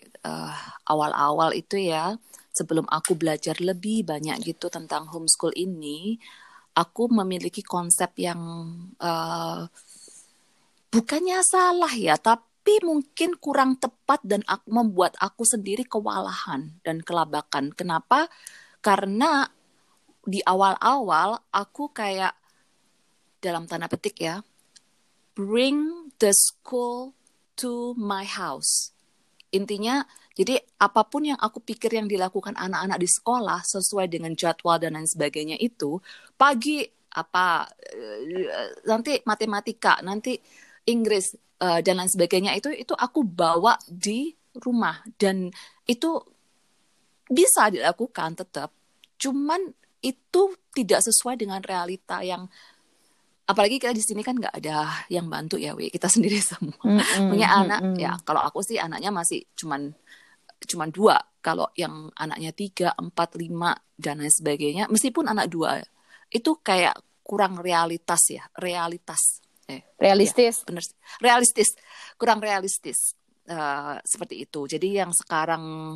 awal-awal 0.86 1.57
itu 1.57 1.81
ya, 1.81 2.13
sebelum 2.53 2.86
aku 2.86 3.17
belajar 3.17 3.57
lebih 3.57 4.05
banyak 4.05 4.45
gitu 4.45 4.69
tentang 4.69 5.09
homeschool 5.09 5.53
ini, 5.57 6.21
aku 6.77 7.09
memiliki 7.09 7.65
konsep 7.65 8.13
yang 8.21 8.39
eh, 9.01 9.62
bukannya 10.93 11.39
salah 11.41 11.93
ya, 11.97 12.15
tapi 12.21 12.77
mungkin 12.86 13.36
kurang 13.41 13.79
tepat 13.81 14.21
dan 14.24 14.45
ak- 14.45 14.67
membuat 14.69 15.17
aku 15.17 15.43
sendiri 15.47 15.83
kewalahan 15.88 16.77
dan 16.86 17.01
kelabakan. 17.01 17.74
Kenapa? 17.74 18.29
Karena 18.86 19.50
di 20.27 20.43
awal-awal 20.43 21.39
aku 21.55 21.96
kayak 21.96 22.36
dalam 23.39 23.63
tanda 23.63 23.88
petik 23.88 24.19
ya, 24.19 24.43
bring 25.31 26.12
the 26.19 26.36
school 26.36 27.15
to 27.55 27.96
my 27.96 28.27
house. 28.27 28.91
Intinya, 29.55 30.03
jadi 30.36 30.60
apa 30.84 31.07
pun 31.07 31.31
yang 31.31 31.39
aku 31.39 31.63
pikir 31.63 31.96
yang 31.96 32.12
dilakukan 32.12 32.60
anak-anak 32.60 33.00
di 33.00 33.07
sekolah 33.07 33.63
sesuai 33.63 34.12
dengan 34.12 34.36
jadwal 34.36 34.75
dan 34.75 35.00
lain 35.00 35.07
sebagainya 35.07 35.55
itu, 35.55 36.03
pagi 36.36 36.84
apa 37.15 37.63
eh, 37.96 38.84
nanti 38.84 39.24
matematika, 39.24 40.03
nanti 40.03 40.36
Inggris 40.91 41.31
eh, 41.63 41.79
dan 41.79 42.03
lain 42.03 42.12
sebagainya 42.12 42.51
itu 42.60 42.67
itu 42.75 42.91
aku 42.91 43.24
bawa 43.24 43.79
di 43.88 44.36
rumah 44.60 45.00
dan 45.15 45.48
itu 45.88 46.19
bisa 47.31 47.72
dilakukan 47.72 48.36
tetap. 48.36 48.75
Cuman 49.17 49.74
itu 50.08 50.42
tidak 50.72 51.04
sesuai 51.04 51.36
dengan 51.36 51.60
realita 51.60 52.24
yang 52.24 52.48
apalagi 53.48 53.80
kita 53.80 53.92
di 53.92 54.04
sini 54.04 54.24
kan 54.24 54.40
nggak 54.40 54.56
ada 54.64 55.04
yang 55.12 55.28
bantu 55.28 55.60
ya, 55.60 55.76
Wi. 55.76 55.92
Kita 55.92 56.08
sendiri 56.16 56.40
semua 56.40 56.80
Mm-mm, 56.80 57.28
punya 57.36 57.48
anak 57.52 57.82
mm-mm. 57.84 58.00
ya 58.00 58.16
kalau 58.24 58.40
aku 58.44 58.64
sih 58.64 58.80
anaknya 58.80 59.12
masih 59.12 59.44
cuman 59.60 59.92
cuman 60.58 60.90
dua 60.90 61.16
kalau 61.44 61.70
yang 61.78 62.10
anaknya 62.18 62.50
tiga 62.50 62.90
empat 62.98 63.38
lima 63.38 63.78
dan 63.94 64.20
lain 64.24 64.34
sebagainya 64.34 64.90
meskipun 64.90 65.30
anak 65.30 65.54
dua 65.54 65.78
itu 66.34 66.58
kayak 66.66 66.98
kurang 67.22 67.62
realitas 67.62 68.20
ya 68.34 68.42
realitas 68.58 69.46
eh 69.70 69.86
realistis. 70.02 70.66
bener 70.66 70.82
sih. 70.82 70.98
realistis 71.22 71.70
kurang 72.18 72.42
realistis 72.42 73.14
Eh, 73.48 73.96
seperti 74.04 74.44
itu 74.44 74.68
jadi 74.68 75.08
yang 75.08 75.16
sekarang 75.16 75.96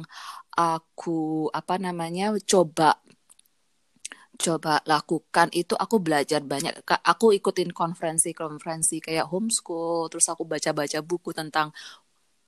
aku 0.55 1.51
apa 1.51 1.75
namanya 1.75 2.31
coba 2.47 2.95
coba 4.41 4.81
lakukan 4.89 5.47
itu 5.53 5.73
aku 5.77 6.01
belajar 6.01 6.41
banyak 6.41 6.73
aku 6.83 7.37
ikutin 7.37 7.69
konferensi-konferensi 7.71 8.97
kayak 8.99 9.29
homeschool 9.29 10.09
terus 10.09 10.25
aku 10.33 10.43
baca-baca 10.49 10.99
buku 11.05 11.29
tentang 11.31 11.69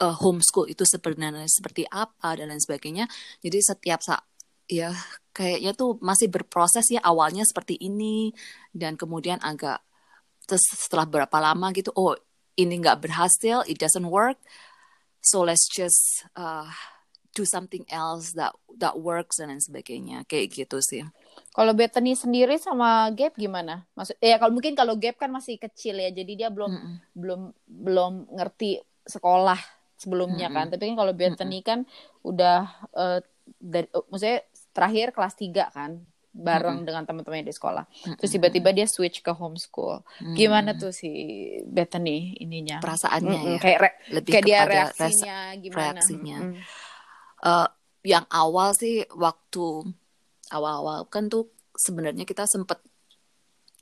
eh, 0.01 0.15
homeschool 0.21 0.67
itu 0.73 0.83
sebenarnya 0.83 1.45
seperti 1.47 1.85
apa 1.89 2.35
dan 2.37 2.49
lain 2.51 2.61
sebagainya. 2.61 3.05
Jadi 3.45 3.57
setiap 3.61 4.01
saat 4.01 4.25
ya 4.65 4.95
kayaknya 5.35 5.71
tuh 5.75 5.99
masih 6.01 6.27
berproses 6.31 6.87
ya 6.89 7.01
awalnya 7.03 7.43
seperti 7.45 7.75
ini 7.77 8.31
dan 8.73 8.95
kemudian 8.97 9.37
agak 9.43 9.83
terus 10.47 10.63
setelah 10.71 11.05
berapa 11.07 11.37
lama 11.39 11.71
gitu 11.75 11.91
oh 11.99 12.15
ini 12.55 12.79
nggak 12.79 13.03
berhasil 13.03 13.63
it 13.67 13.75
doesn't 13.79 14.07
work 14.07 14.39
so 15.19 15.43
let's 15.43 15.67
just 15.67 16.27
uh, 16.39 16.67
do 17.33 17.43
something 17.45 17.83
else 17.89 18.33
that 18.37 18.53
that 18.77 18.95
works 18.99 19.41
dan 19.41 19.49
lain 19.49 19.61
sebagainya. 19.61 20.23
Kayak 20.29 20.63
gitu 20.63 20.77
sih 20.79 21.03
Kalau 21.53 21.73
Bethany 21.77 22.17
sendiri 22.17 22.55
sama 22.57 23.09
Gap 23.13 23.37
gimana? 23.37 23.85
Maksud 23.93 24.17
ya 24.17 24.35
kalau 24.41 24.53
mungkin 24.55 24.73
kalau 24.73 24.93
Gap 24.97 25.15
kan 25.21 25.29
masih 25.29 25.55
kecil 25.61 25.95
ya, 26.01 26.09
jadi 26.09 26.31
dia 26.39 26.49
belum 26.49 26.71
Mm-mm. 26.73 26.95
belum 27.13 27.41
belum 27.67 28.13
ngerti 28.37 28.81
sekolah 29.05 29.59
sebelumnya 30.01 30.49
Mm-mm. 30.49 30.55
kan. 30.55 30.65
Tapi 30.73 30.83
kan 30.89 30.95
kalau 30.97 31.13
Bethany 31.13 31.59
kan 31.61 31.79
udah 32.25 32.57
eh, 32.97 33.19
dari 33.61 33.87
oh, 33.93 34.05
maksudnya 34.09 34.41
terakhir 34.73 35.07
kelas 35.13 35.33
3 35.37 35.69
kan 35.69 36.01
bareng 36.33 36.81
dengan 36.81 37.05
teman-temannya 37.05 37.45
di 37.45 37.53
sekolah. 37.53 37.85
Terus 38.17 38.31
tiba-tiba 38.33 38.73
dia 38.73 38.89
switch 38.89 39.21
ke 39.21 39.29
homeschool. 39.29 40.01
Gimana 40.33 40.73
tuh 40.73 40.89
si 40.89 41.09
Bethany 41.69 42.33
ininya? 42.41 42.81
perasaannya 42.81 43.39
Mm-mm, 43.39 43.53
ya 43.53 43.59
kayak 43.61 43.79
re- 43.79 43.99
lebih 44.11 44.33
kayak 44.33 44.45
dia 44.49 44.59
res- 44.65 44.73
reaksinya 44.73 45.35
gimana? 45.61 46.01
reaksinya. 46.01 46.37
Mm-mm. 46.41 46.53
Eh, 47.43 47.67
yang 48.03 48.25
awal 48.27 48.75
sih 48.75 49.07
waktu 49.15 49.87
awal-awal 50.51 51.07
kan 51.07 51.31
tuh 51.31 51.47
sebenarnya 51.77 52.27
kita 52.27 52.43
sempet 52.49 52.81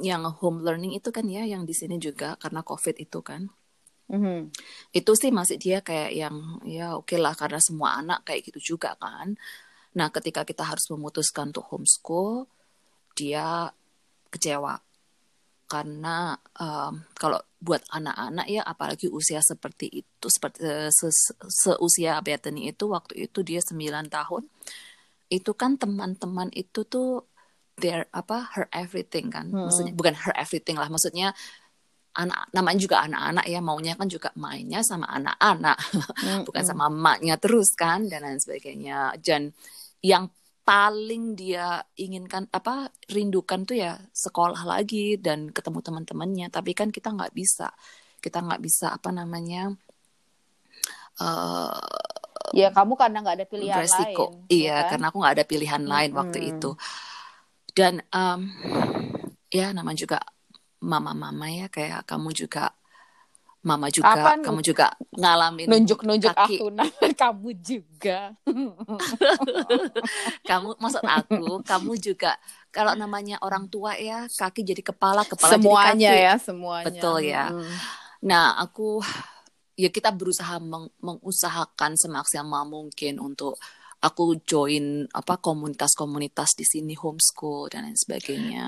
yang 0.02 0.26
home 0.26 0.66
learning 0.66 0.98
itu 0.98 1.14
kan 1.14 1.30
ya 1.30 1.46
yang 1.46 1.64
di 1.64 1.74
sini 1.78 2.02
juga 2.02 2.36
karena 2.42 2.62
covid 2.66 2.98
itu 2.98 3.22
kan. 3.22 3.50
Mhm. 4.12 4.52
itu 4.92 5.12
sih 5.16 5.32
masih 5.32 5.56
dia 5.56 5.80
kayak 5.80 6.12
yang 6.12 6.60
ya 6.68 7.00
oke 7.00 7.16
lah 7.16 7.32
karena 7.32 7.64
semua 7.64 7.96
anak 7.96 8.28
kayak 8.28 8.52
gitu 8.52 8.76
juga 8.76 8.92
kan. 9.00 9.40
Nah 9.96 10.12
ketika 10.12 10.44
kita 10.44 10.68
harus 10.68 10.84
memutuskan 10.92 11.56
untuk 11.56 11.64
homeschool 11.72 12.44
dia 13.16 13.72
kecewa. 14.28 14.84
Karena 15.72 16.36
em, 16.60 17.08
kalau 17.16 17.40
buat 17.64 17.80
anak-anak 17.88 18.52
ya 18.52 18.68
apalagi 18.68 19.08
usia 19.08 19.40
seperti 19.40 20.04
itu 20.04 20.28
seperti 20.28 20.60
eh, 20.68 20.92
se- 20.92 21.40
seusia 21.48 22.20
Bethany 22.20 22.68
itu 22.76 22.92
waktu 22.92 23.32
itu 23.32 23.40
dia 23.48 23.64
9 23.64 24.12
tahun 24.12 24.44
itu 25.32 25.52
kan 25.56 25.80
teman-teman 25.80 26.52
itu 26.52 26.84
tuh 26.84 27.26
their 27.80 28.06
apa 28.12 28.52
her 28.54 28.68
everything 28.76 29.32
kan. 29.32 29.48
Hmm. 29.50 29.66
maksudnya 29.66 29.94
bukan 29.96 30.14
her 30.14 30.34
everything 30.36 30.78
lah 30.78 30.92
maksudnya 30.92 31.32
anak 32.12 32.52
namanya 32.52 32.80
juga 32.84 32.98
anak-anak 33.08 33.46
ya 33.48 33.60
maunya 33.64 33.94
kan 33.96 34.08
juga 34.12 34.30
mainnya 34.36 34.84
sama 34.84 35.08
anak-anak. 35.16 35.78
Bukan 36.48 36.64
Mm-mm. 36.64 36.68
sama 36.68 36.92
emaknya 36.92 37.36
terus 37.40 37.72
kan 37.72 38.04
dan 38.12 38.28
lain 38.28 38.40
sebagainya. 38.44 39.16
Dan 39.24 39.56
yang 40.04 40.28
paling 40.68 41.34
dia 41.40 41.80
inginkan 41.96 42.52
apa 42.52 42.92
rindukan 43.10 43.64
tuh 43.64 43.80
ya 43.80 43.98
sekolah 44.12 44.62
lagi 44.68 45.16
dan 45.24 45.56
ketemu 45.56 45.80
teman-temannya. 45.80 46.48
Tapi 46.52 46.72
kan 46.76 46.92
kita 46.92 47.16
nggak 47.16 47.32
bisa. 47.32 47.72
Kita 48.20 48.44
nggak 48.44 48.62
bisa 48.62 48.92
apa 48.92 49.10
namanya 49.16 49.72
eh 51.22 51.80
Ya 52.54 52.70
kamu 52.74 52.94
karena 53.00 53.18
nggak 53.24 53.36
ada 53.42 53.48
pilihan 53.48 53.80
resiko 53.82 54.26
lain. 54.26 54.52
iya 54.52 54.72
ya 54.72 54.82
kan? 54.84 54.90
karena 54.96 55.06
aku 55.10 55.18
nggak 55.22 55.36
ada 55.38 55.46
pilihan 55.48 55.84
lain 55.86 56.12
waktu 56.18 56.38
Mm-mm. 56.42 56.52
itu 56.58 56.70
dan 57.72 57.94
em, 58.12 58.42
ya 59.52 59.72
nama 59.72 59.92
juga 59.96 60.20
mama-mama 60.82 61.46
ya 61.48 61.68
kayak 61.70 62.04
kamu 62.10 62.34
juga 62.34 62.74
mama 63.62 63.94
juga 63.94 64.18
Apa 64.18 64.42
kamu 64.42 64.66
juga 64.66 64.98
ngalamin 65.14 65.70
nunjuk-nunjuk 65.70 66.34
kaki 66.34 66.58
aku 66.58 66.66
nah 66.74 66.90
kamu 67.22 67.50
juga 67.62 68.34
kamu 70.50 70.70
maksud 70.82 71.06
aku 71.06 71.62
kamu 71.62 71.92
juga 72.02 72.42
kalau 72.74 72.98
namanya 72.98 73.38
orang 73.46 73.70
tua 73.70 73.94
ya 74.02 74.26
kaki 74.26 74.66
jadi 74.66 74.82
kepala 74.82 75.22
kepala 75.30 75.54
semuanya 75.54 75.94
jadi 75.94 75.94
kaki 75.94 76.26
ya 76.26 76.34
semuanya 76.42 76.86
Betul 76.90 77.18
ya. 77.30 77.46
Mm. 77.54 77.74
nah 78.26 78.58
aku 78.58 79.06
ya 79.84 79.90
kita 79.98 80.10
berusaha 80.20 80.56
meng- 80.72 80.94
mengusahakan 81.08 81.92
semaksimal 82.04 82.64
mungkin 82.76 83.14
untuk 83.28 83.54
aku 84.08 84.24
join 84.50 85.06
apa 85.14 85.34
komunitas-komunitas 85.48 86.50
di 86.60 86.66
sini 86.72 86.94
homeschool 87.04 87.70
dan 87.72 87.86
lain 87.86 87.98
sebagainya. 88.04 88.64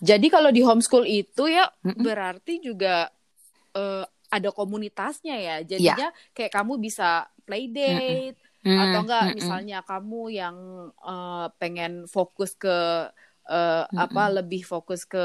Jadi 0.00 0.26
kalau 0.34 0.50
di 0.56 0.60
homeschool 0.64 1.04
itu 1.04 1.42
ya 1.56 1.68
Mm-mm. 1.84 2.12
berarti 2.16 2.52
juga 2.64 3.08
eh, 3.76 4.04
ada 4.36 4.50
komunitasnya 4.54 5.34
ya. 5.46 5.56
Jadinya 5.66 6.06
kayak 6.36 6.52
kamu 6.56 6.74
bisa 6.86 7.26
play 7.46 7.64
date 7.76 8.38
atau 8.76 8.98
Hmm, 8.98 9.04
enggak 9.04 9.24
mm-mm. 9.24 9.36
misalnya 9.38 9.76
kamu 9.88 10.20
yang 10.40 10.56
eh, 11.08 11.46
pengen 11.60 11.92
fokus 12.14 12.50
ke 12.56 12.68
eh, 13.50 13.82
apa 14.04 14.22
lebih 14.36 14.62
fokus 14.72 15.00
ke 15.12 15.18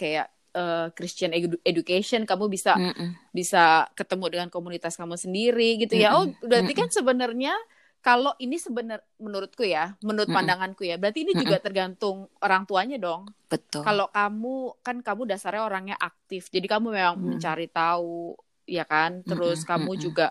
kayak 0.00 0.26
eh, 0.54 0.88
Christian 0.96 1.30
edu- 1.32 1.62
education 1.62 2.26
kamu 2.26 2.50
bisa 2.50 2.76
Mm-mm. 2.76 3.14
bisa 3.30 3.86
ketemu 3.94 4.24
dengan 4.28 4.48
komunitas 4.50 4.98
kamu 4.98 5.14
sendiri 5.14 5.78
gitu 5.78 5.94
ya. 5.98 6.14
Oh, 6.18 6.26
berarti 6.42 6.72
kan 6.74 6.88
sebenarnya 6.90 7.54
kalau 8.00 8.32
ini 8.40 8.56
sebenar 8.56 9.04
menurutku 9.20 9.60
ya, 9.60 9.92
menurut 10.00 10.26
Mm-mm. 10.26 10.36
pandanganku 10.40 10.82
ya, 10.88 10.96
berarti 10.96 11.28
ini 11.28 11.32
juga 11.36 11.60
tergantung 11.60 12.26
orang 12.40 12.64
tuanya 12.64 12.96
dong. 12.96 13.28
betul 13.52 13.84
Kalau 13.84 14.08
kamu 14.08 14.80
kan 14.80 14.96
kamu 15.04 15.22
dasarnya 15.28 15.62
orangnya 15.64 15.96
aktif, 16.00 16.48
jadi 16.48 16.66
kamu 16.68 16.86
memang 16.96 17.16
Mm. 17.20 17.36
mencari 17.36 17.66
tahu 17.68 18.36
ya 18.64 18.84
kan. 18.88 19.20
Terus 19.24 19.62
Mm-mm, 19.62 19.68
kamu 19.68 19.90
mm-mm. 19.94 20.04
juga 20.04 20.26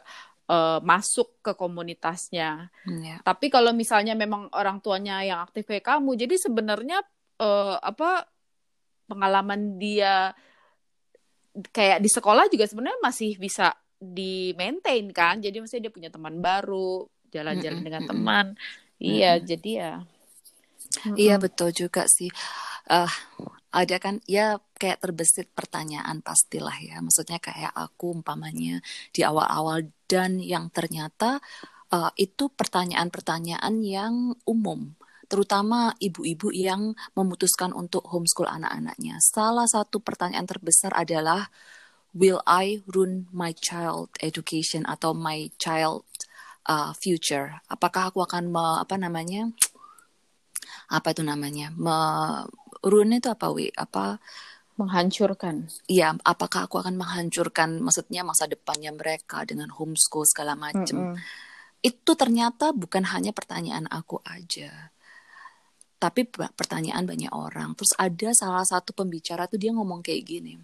uh, 0.49 0.79
masuk 0.81 1.39
ke 1.45 1.51
komunitasnya. 1.53 2.73
Yeah. 2.89 3.21
Tapi 3.21 3.53
kalau 3.53 3.71
misalnya 3.71 4.17
memang 4.17 4.49
orang 4.49 4.81
tuanya 4.81 5.21
yang 5.21 5.39
aktif 5.45 5.69
kayak 5.69 5.85
kamu, 5.85 6.17
jadi 6.17 6.35
sebenarnya 6.41 6.97
uh, 7.37 7.77
apa 7.77 8.25
pengalaman 9.09 9.81
dia 9.81 10.37
kayak 11.73 11.99
di 11.99 12.09
sekolah 12.09 12.45
juga 12.47 12.69
sebenarnya 12.69 13.01
masih 13.01 13.35
bisa 13.41 13.73
di 13.97 14.53
maintain 14.55 15.09
kan. 15.11 15.41
Jadi 15.41 15.59
maksudnya 15.59 15.89
dia 15.89 15.93
punya 15.93 16.09
teman 16.13 16.39
baru, 16.39 17.09
jalan-jalan 17.33 17.81
dengan 17.81 18.03
teman. 18.05 18.45
Iya, 18.99 19.39
jadi 19.39 19.71
ya. 19.71 19.93
Iya 21.15 21.35
betul 21.39 21.71
juga 21.71 22.03
sih. 22.09 22.27
Uh, 22.89 23.11
ada 23.69 24.01
kan 24.01 24.17
ya 24.25 24.57
kayak 24.75 24.99
terbesit 24.99 25.47
pertanyaan 25.55 26.19
pastilah 26.19 26.75
ya. 26.83 26.99
Maksudnya 26.99 27.39
kayak 27.39 27.71
aku 27.75 28.19
umpamanya 28.19 28.81
di 29.15 29.21
awal-awal 29.23 29.87
dan 30.09 30.41
yang 30.41 30.73
ternyata 30.73 31.37
uh, 31.93 32.11
itu 32.17 32.49
pertanyaan-pertanyaan 32.49 33.75
yang 33.85 34.33
umum 34.43 34.98
terutama 35.29 35.93
ibu-ibu 36.01 36.49
yang 36.49 36.97
memutuskan 37.13 37.71
untuk 37.71 38.03
homeschool 38.09 38.49
anak-anaknya. 38.49 39.21
Salah 39.21 39.69
satu 39.69 40.01
pertanyaan 40.01 40.49
terbesar 40.49 40.89
adalah 40.97 41.53
will 42.17 42.41
I 42.49 42.81
ruin 42.89 43.29
my 43.29 43.53
child 43.53 44.09
education 44.19 44.89
atau 44.89 45.13
my 45.13 45.53
child 45.61 46.03
uh, 46.65 46.97
future? 46.97 47.61
Apakah 47.69 48.09
aku 48.09 48.25
akan 48.25 48.49
me, 48.49 48.65
apa 48.81 48.97
namanya? 48.97 49.53
Apa 50.89 51.13
itu 51.13 51.21
namanya? 51.21 51.69
Me, 51.77 51.97
ruin 52.81 53.13
itu 53.13 53.29
apa, 53.29 53.53
Wi? 53.53 53.69
Apa 53.77 54.17
menghancurkan. 54.81 55.69
Iya, 55.85 56.15
apakah 56.23 56.65
aku 56.65 56.79
akan 56.79 56.95
menghancurkan 56.95 57.83
maksudnya 57.83 58.23
masa 58.23 58.47
depannya 58.47 58.95
mereka 58.95 59.43
dengan 59.43 59.69
homeschool 59.75 60.23
segala 60.23 60.55
macam. 60.55 60.95
Mm 60.97 61.07
-mm. 61.13 61.15
Itu 61.83 62.15
ternyata 62.15 62.71
bukan 62.71 63.03
hanya 63.11 63.35
pertanyaan 63.35 63.85
aku 63.91 64.23
aja. 64.23 64.89
Tapi 65.99 66.25
pertanyaan 66.31 67.03
banyak 67.03 67.31
orang. 67.35 67.75
Terus 67.75 67.91
ada 67.99 68.31
salah 68.31 68.63
satu 68.63 68.95
pembicara 68.95 69.45
tuh 69.51 69.59
dia 69.59 69.75
ngomong 69.75 69.99
kayak 69.99 70.23
gini. 70.23 70.55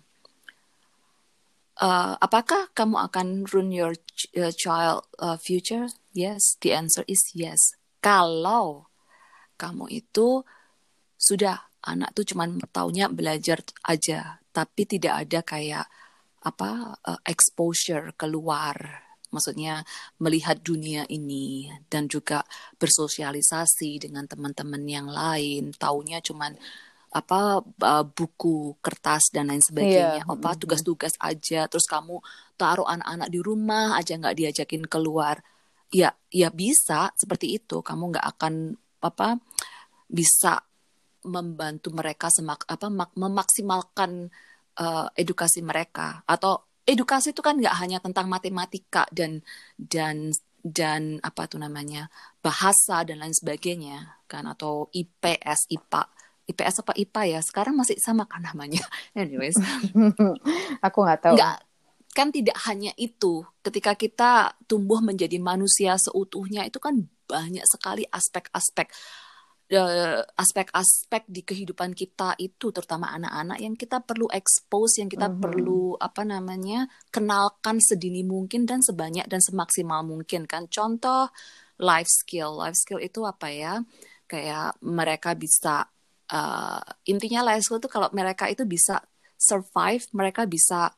Uh, 1.75 2.15
apakah 2.23 2.71
kamu 2.71 2.95
akan 3.11 3.27
run 3.51 3.67
your 3.67 3.99
ch 4.15 4.31
uh, 4.39 4.55
child 4.55 5.03
uh, 5.19 5.35
future? 5.35 5.91
Yes, 6.15 6.55
the 6.63 6.71
answer 6.71 7.03
is 7.03 7.19
yes. 7.35 7.59
Kalau 7.99 8.87
kamu 9.59 9.91
itu 9.91 10.47
sudah 11.19 11.67
anak 11.83 12.15
tuh 12.15 12.25
cuman 12.31 12.63
taunya 12.71 13.11
belajar 13.11 13.61
aja 13.85 14.41
tapi 14.55 14.87
tidak 14.87 15.27
ada 15.27 15.39
kayak 15.45 15.85
apa 16.45 16.95
uh, 16.95 17.19
exposure 17.27 18.13
keluar 18.17 19.04
maksudnya 19.29 19.85
melihat 20.21 20.61
dunia 20.61 21.05
ini 21.09 21.71
dan 21.89 22.09
juga 22.09 22.43
bersosialisasi 22.77 24.01
dengan 24.01 24.25
teman-teman 24.29 24.83
yang 24.85 25.07
lain. 25.09 25.73
Taunya 25.75 26.21
cuman 26.21 26.57
apa 27.15 27.63
buku 28.11 28.75
kertas 28.83 29.31
dan 29.31 29.47
lain 29.47 29.63
sebagainya. 29.63 30.27
Yeah. 30.27 30.27
apa 30.27 30.59
tugas-tugas 30.59 31.15
aja. 31.23 31.63
Terus 31.71 31.87
kamu 31.87 32.19
taruh 32.59 32.83
anak-anak 32.83 33.31
di 33.31 33.39
rumah 33.39 33.95
aja 33.95 34.19
nggak 34.19 34.35
diajakin 34.35 34.83
keluar. 34.83 35.39
Ya 35.95 36.11
ya 36.27 36.51
bisa 36.51 37.15
seperti 37.15 37.55
itu. 37.55 37.79
Kamu 37.79 38.11
nggak 38.11 38.27
akan 38.35 38.75
apa 38.99 39.39
bisa 40.11 40.59
membantu 41.25 41.89
mereka 41.95 42.27
semak 42.29 42.67
apa 42.67 42.91
mak, 42.91 43.15
memaksimalkan 43.15 44.27
uh, 44.75 45.07
edukasi 45.15 45.63
mereka. 45.63 46.19
Atau 46.27 46.67
edukasi 46.85 47.33
itu 47.33 47.41
kan 47.41 47.57
nggak 47.57 47.75
hanya 47.81 47.97
tentang 47.99 48.29
matematika 48.29 49.09
dan 49.09 49.41
dan 49.77 50.31
dan 50.65 51.21
apa 51.21 51.45
tuh 51.45 51.61
namanya 51.61 52.09
bahasa 52.41 53.05
dan 53.05 53.21
lain 53.21 53.33
sebagainya 53.33 54.21
kan 54.25 54.49
atau 54.49 54.89
IPS 54.93 55.69
IPA 55.69 56.03
IPS 56.45 56.85
apa 56.85 56.93
IPA 56.93 57.21
ya? 57.25 57.39
Sekarang 57.41 57.73
masih 57.73 57.97
sama 57.97 58.29
kan 58.29 58.45
namanya. 58.45 58.85
Anyways. 59.17 59.57
Aku 60.85 60.97
nggak 61.01 61.21
tahu. 61.25 61.35
Nggak 61.37 61.57
kan 62.15 62.31
tidak 62.31 62.57
hanya 62.69 62.93
itu. 62.95 63.43
Ketika 63.65 63.97
kita 63.97 64.31
tumbuh 64.69 65.01
menjadi 65.01 65.35
manusia 65.41 65.97
seutuhnya 65.99 66.63
itu 66.63 66.77
kan 66.79 67.09
banyak 67.25 67.65
sekali 67.65 68.05
aspek-aspek 68.07 68.87
aspek-aspek 70.37 71.25
di 71.25 71.41
kehidupan 71.41 71.97
kita 71.97 72.37
itu 72.37 72.69
terutama 72.69 73.09
anak-anak 73.17 73.57
yang 73.57 73.73
kita 73.73 73.97
perlu 73.97 74.29
expose 74.29 75.01
yang 75.01 75.09
kita 75.09 75.25
mm 75.25 75.33
-hmm. 75.33 75.41
perlu 75.41 75.97
apa 75.97 76.21
namanya 76.21 76.85
kenalkan 77.09 77.81
sedini 77.81 78.21
mungkin 78.21 78.69
dan 78.69 78.85
sebanyak 78.85 79.25
dan 79.25 79.41
semaksimal 79.41 80.05
mungkin 80.05 80.45
kan. 80.45 80.69
Contoh 80.69 81.33
life 81.81 82.05
skill. 82.05 82.61
Life 82.61 82.77
skill 82.77 83.01
itu 83.01 83.25
apa 83.25 83.49
ya? 83.49 83.81
Kayak 84.29 84.77
mereka 84.85 85.33
bisa 85.33 85.89
uh, 86.29 86.85
intinya 87.09 87.41
life 87.41 87.65
skill 87.65 87.81
itu 87.81 87.89
kalau 87.89 88.13
mereka 88.13 88.45
itu 88.45 88.69
bisa 88.69 89.01
survive 89.33 90.05
mereka 90.13 90.45
bisa 90.45 90.93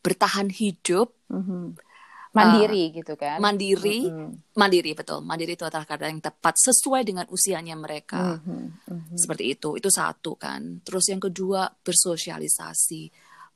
bertahan 0.00 0.48
hidup 0.48 1.12
mm 1.28 1.42
-hmm 1.44 1.91
mandiri 2.32 2.88
uh, 2.88 2.92
gitu 2.96 3.14
kan 3.20 3.38
mandiri 3.38 4.08
mm-hmm. 4.08 4.56
mandiri 4.56 4.96
betul 4.96 5.20
mandiri 5.20 5.52
itu 5.52 5.68
adalah 5.68 5.84
kata 5.84 6.08
yang 6.08 6.24
tepat 6.24 6.56
sesuai 6.56 7.04
dengan 7.04 7.28
usianya 7.28 7.76
mereka 7.76 8.40
mm-hmm. 8.40 8.64
Mm-hmm. 8.88 9.16
seperti 9.20 9.44
itu 9.52 9.76
itu 9.76 9.88
satu 9.92 10.40
kan 10.40 10.80
terus 10.80 11.12
yang 11.12 11.20
kedua 11.20 11.68
bersosialisasi 11.68 13.02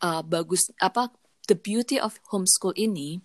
uh, 0.05 0.21
bagus 0.21 0.69
apa 0.77 1.09
the 1.49 1.57
beauty 1.57 1.97
of 1.97 2.21
homeschool 2.29 2.77
ini 2.77 3.25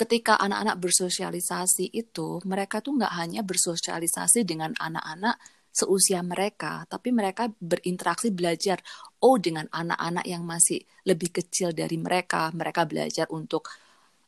ketika 0.00 0.40
anak-anak 0.40 0.80
bersosialisasi 0.80 1.92
itu 1.92 2.40
mereka 2.48 2.80
tuh 2.80 2.96
nggak 2.96 3.12
hanya 3.18 3.44
bersosialisasi 3.44 4.48
dengan 4.48 4.72
anak-anak 4.78 5.36
seusia 5.78 6.24
mereka, 6.26 6.82
tapi 6.90 7.14
mereka 7.14 7.46
berinteraksi 7.62 8.34
belajar. 8.34 8.82
Oh, 9.22 9.38
dengan 9.38 9.70
anak-anak 9.70 10.26
yang 10.26 10.42
masih 10.42 10.82
lebih 11.06 11.30
kecil 11.30 11.70
dari 11.70 11.98
mereka, 11.98 12.50
mereka 12.54 12.82
belajar 12.86 13.30
untuk 13.30 13.70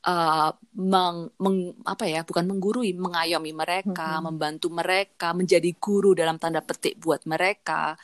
uh, 0.07 0.51
meng, 0.77 1.29
meng, 1.37 1.77
apa 1.85 2.05
ya 2.09 2.21
bukan 2.25 2.45
menggurui 2.49 2.97
mengayomi 2.97 3.53
mereka 3.53 4.17
mm-hmm. 4.17 4.25
membantu 4.25 4.69
mereka 4.73 5.37
menjadi 5.37 5.71
guru 5.77 6.17
dalam 6.17 6.41
tanda 6.41 6.65
petik 6.65 6.97
buat 7.01 7.25
mereka. 7.29 7.97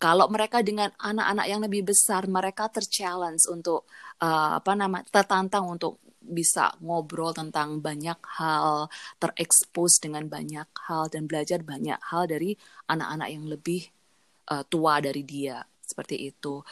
Kalau 0.00 0.32
mereka 0.32 0.64
dengan 0.64 0.88
anak-anak 0.96 1.46
yang 1.46 1.60
lebih 1.60 1.92
besar 1.92 2.24
mereka 2.24 2.72
terchallenge 2.72 3.44
untuk 3.52 3.84
uh, 4.24 4.56
apa 4.56 4.72
nama 4.72 5.04
tertantang 5.04 5.68
untuk 5.68 6.00
bisa 6.20 6.72
ngobrol 6.80 7.36
tentang 7.36 7.84
banyak 7.84 8.16
hal 8.40 8.88
terekspos 9.20 10.00
dengan 10.00 10.24
banyak 10.28 10.68
hal 10.88 11.12
dan 11.12 11.28
belajar 11.28 11.60
banyak 11.60 12.00
hal 12.00 12.24
dari 12.28 12.56
anak-anak 12.88 13.28
yang 13.28 13.44
lebih 13.44 13.82
uh, 14.48 14.64
tua 14.64 15.04
dari 15.04 15.20
dia. 15.20 15.60
Seperti 15.84 16.32
itu. 16.32 16.64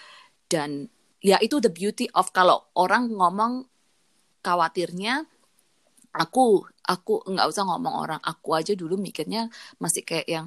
Dan 0.48 0.88
ya 1.20 1.37
itu 1.44 1.61
the 1.61 1.68
beauty 1.68 2.09
of 2.16 2.33
kalau 2.33 2.64
orang 2.81 3.12
ngomong 3.12 3.68
khawatirnya 4.42 5.27
aku 6.14 6.64
aku 6.88 7.22
nggak 7.29 7.48
usah 7.48 7.64
ngomong 7.68 7.94
orang. 7.94 8.20
Aku 8.24 8.57
aja 8.57 8.72
dulu 8.72 8.96
mikirnya 8.96 9.53
masih 9.79 10.03
kayak 10.03 10.29
yang 10.29 10.46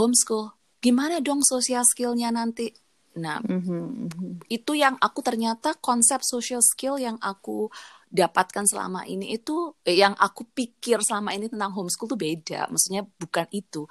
homeschool. 0.00 0.56
Gimana 0.80 1.20
dong 1.20 1.44
social 1.44 1.84
skillnya 1.84 2.32
nanti? 2.32 2.72
Nah 3.16 3.40
mm-hmm. 3.40 4.48
itu 4.52 4.72
yang 4.76 4.96
aku 5.00 5.24
ternyata 5.24 5.76
konsep 5.80 6.20
social 6.20 6.60
skill 6.60 7.00
yang 7.00 7.16
aku 7.20 7.72
dapatkan 8.06 8.64
selama 8.64 9.02
ini 9.08 9.34
itu 9.34 9.74
eh, 9.82 9.98
yang 9.98 10.14
aku 10.14 10.46
pikir 10.46 11.02
selama 11.02 11.34
ini 11.34 11.50
tentang 11.52 11.72
homeschool 11.76 12.08
tuh 12.08 12.20
beda. 12.20 12.68
Maksudnya 12.72 13.04
bukan 13.04 13.46
itu. 13.52 13.84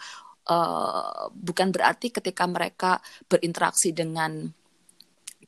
Uh, 0.46 1.26
bukan 1.34 1.74
berarti 1.74 2.14
ketika 2.14 2.46
mereka 2.46 3.02
berinteraksi 3.26 3.98
dengan 3.98 4.46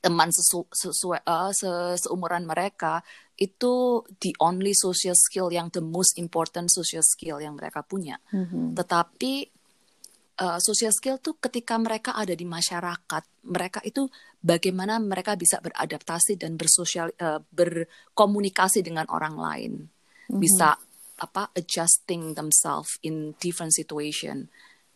teman 0.01 0.29
sesu, 0.29 0.65
sesuai 0.69 1.25
uh, 1.25 1.51
se, 1.53 1.69
seumuran 2.01 2.45
mereka 2.45 3.01
itu 3.37 4.01
the 4.17 4.33
only 4.41 4.73
social 4.73 5.13
skill 5.13 5.53
yang 5.53 5.69
the 5.69 5.81
most 5.81 6.17
important 6.17 6.73
social 6.73 7.05
skill 7.05 7.37
yang 7.37 7.53
mereka 7.53 7.85
punya. 7.85 8.17
Mm-hmm. 8.33 8.73
Tetapi 8.73 9.33
uh, 10.41 10.57
social 10.57 10.89
skill 10.89 11.21
tuh 11.21 11.37
ketika 11.37 11.77
mereka 11.77 12.17
ada 12.17 12.33
di 12.33 12.45
masyarakat, 12.45 13.23
mereka 13.45 13.79
itu 13.85 14.09
bagaimana 14.41 14.97
mereka 14.97 15.37
bisa 15.37 15.61
beradaptasi 15.61 16.37
dan 16.41 16.57
bersosial 16.57 17.13
uh, 17.21 17.41
berkomunikasi 17.53 18.81
dengan 18.81 19.05
orang 19.13 19.35
lain, 19.37 19.73
mm-hmm. 19.85 20.41
bisa 20.41 20.73
apa 21.17 21.49
adjusting 21.57 22.37
themselves 22.37 22.97
in 23.01 23.33
different 23.41 23.73
situation 23.73 24.49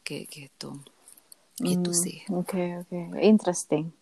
kayak 0.06 0.30
gitu. 0.30 0.82
Mm, 1.62 1.78
itu 1.78 1.92
sih. 1.94 2.18
Oke 2.34 2.58
okay, 2.58 2.68
oke, 2.82 2.90
okay. 2.90 3.26
interesting 3.26 3.94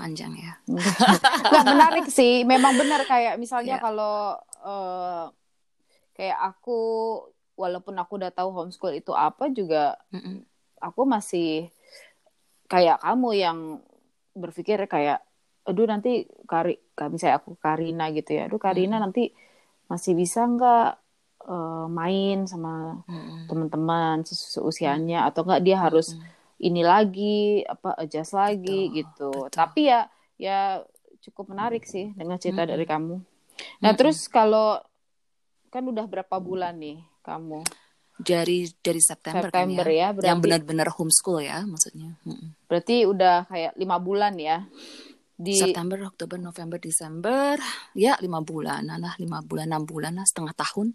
panjang 0.00 0.32
ya. 0.40 0.52
Nggak 1.52 1.66
menarik 1.68 2.06
sih, 2.08 2.48
memang 2.48 2.80
benar 2.80 3.04
kayak 3.04 3.36
misalnya 3.36 3.76
yeah. 3.76 3.84
kalau 3.84 4.40
uh, 4.64 5.28
kayak 6.16 6.38
aku 6.40 6.80
walaupun 7.60 7.92
aku 8.00 8.16
udah 8.16 8.32
tahu 8.32 8.48
homeschool 8.56 8.96
itu 8.96 9.12
apa 9.12 9.52
juga 9.52 10.00
mm 10.08 10.20
-mm. 10.20 10.36
aku 10.80 11.04
masih 11.04 11.68
kayak 12.72 13.04
kamu 13.04 13.30
yang 13.36 13.58
berpikir 14.32 14.80
kayak 14.88 15.20
aduh 15.68 15.84
nanti 15.84 16.24
kari 16.48 16.80
misalnya 17.12 17.36
aku 17.36 17.56
Karina 17.60 18.08
gitu 18.16 18.32
ya 18.32 18.48
aduh 18.48 18.56
Karina 18.56 18.96
mm. 18.96 19.02
nanti 19.04 19.28
masih 19.92 20.16
bisa 20.16 20.48
nggak 20.48 20.88
uh, 21.50 21.86
main 21.90 22.48
sama 22.48 23.04
mm-hmm. 23.04 23.48
teman-teman 23.48 24.16
seusianya 24.24 25.28
atau 25.28 25.44
nggak 25.44 25.62
dia 25.64 25.76
harus 25.80 26.16
mm-hmm. 26.16 26.39
Ini 26.60 26.82
lagi 26.84 27.64
apa 27.64 27.96
adjust 27.96 28.36
lagi 28.36 28.88
betul, 28.88 28.96
gitu 29.00 29.30
betul. 29.32 29.52
tapi 29.52 29.80
ya 29.88 30.00
ya 30.36 30.84
cukup 31.20 31.52
menarik 31.52 31.84
sih 31.84 32.12
dengan 32.16 32.36
cerita 32.36 32.64
mm-hmm. 32.64 32.74
dari 32.76 32.84
kamu 32.84 33.16
nah 33.16 33.92
mm-hmm. 33.92 33.98
terus 33.98 34.28
kalau 34.28 34.80
kan 35.72 35.84
udah 35.84 36.04
berapa 36.04 36.36
bulan 36.40 36.76
nih 36.76 37.00
kamu 37.24 37.64
dari 38.20 38.68
dari 38.84 39.00
September, 39.00 39.48
September 39.48 39.84
kan 39.88 39.88
ya, 39.88 39.96
ya 39.96 40.08
berarti, 40.12 40.28
yang 40.28 40.40
benar-benar 40.44 40.88
homeschool 40.92 41.40
ya 41.40 41.64
maksudnya. 41.64 42.20
Berarti 42.68 43.08
udah 43.08 43.48
kayak 43.48 43.72
lima 43.80 43.96
bulan 43.96 44.36
ya 44.36 44.68
di 45.40 45.56
September, 45.56 46.04
Oktober, 46.04 46.36
November, 46.36 46.76
Desember, 46.76 47.56
ya 47.96 48.20
lima 48.20 48.44
bulan, 48.44 48.84
nah 48.84 49.16
lima 49.16 49.40
bulan, 49.40 49.72
enam 49.72 49.88
bulan 49.88 50.20
lah, 50.20 50.28
setengah 50.28 50.52
tahun. 50.52 50.92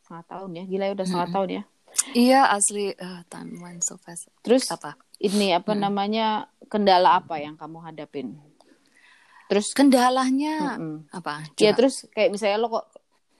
Setengah 0.00 0.24
tahun 0.24 0.50
ya, 0.56 0.64
gila 0.64 0.84
ya 0.88 0.92
udah 0.96 1.06
setengah 1.06 1.28
hmm. 1.28 1.36
tahun 1.36 1.48
ya. 1.52 1.62
Iya 2.12 2.48
asli, 2.50 2.92
uh, 2.92 3.22
time 3.28 3.60
went 3.62 3.82
so 3.84 3.96
fast. 3.96 4.28
Terus 4.44 4.68
apa? 4.68 4.96
Ini 5.22 5.62
apa 5.62 5.72
hmm. 5.72 5.80
namanya 5.80 6.26
kendala 6.66 7.20
apa 7.20 7.38
yang 7.38 7.54
kamu 7.54 7.78
hadapin? 7.84 8.36
Terus 9.48 9.72
kendalanya 9.76 10.80
hmm. 10.80 11.12
apa? 11.12 11.46
Coba. 11.52 11.62
Ya 11.62 11.72
terus 11.76 12.08
kayak 12.12 12.32
misalnya 12.32 12.58
lo 12.60 12.68
kok 12.72 12.86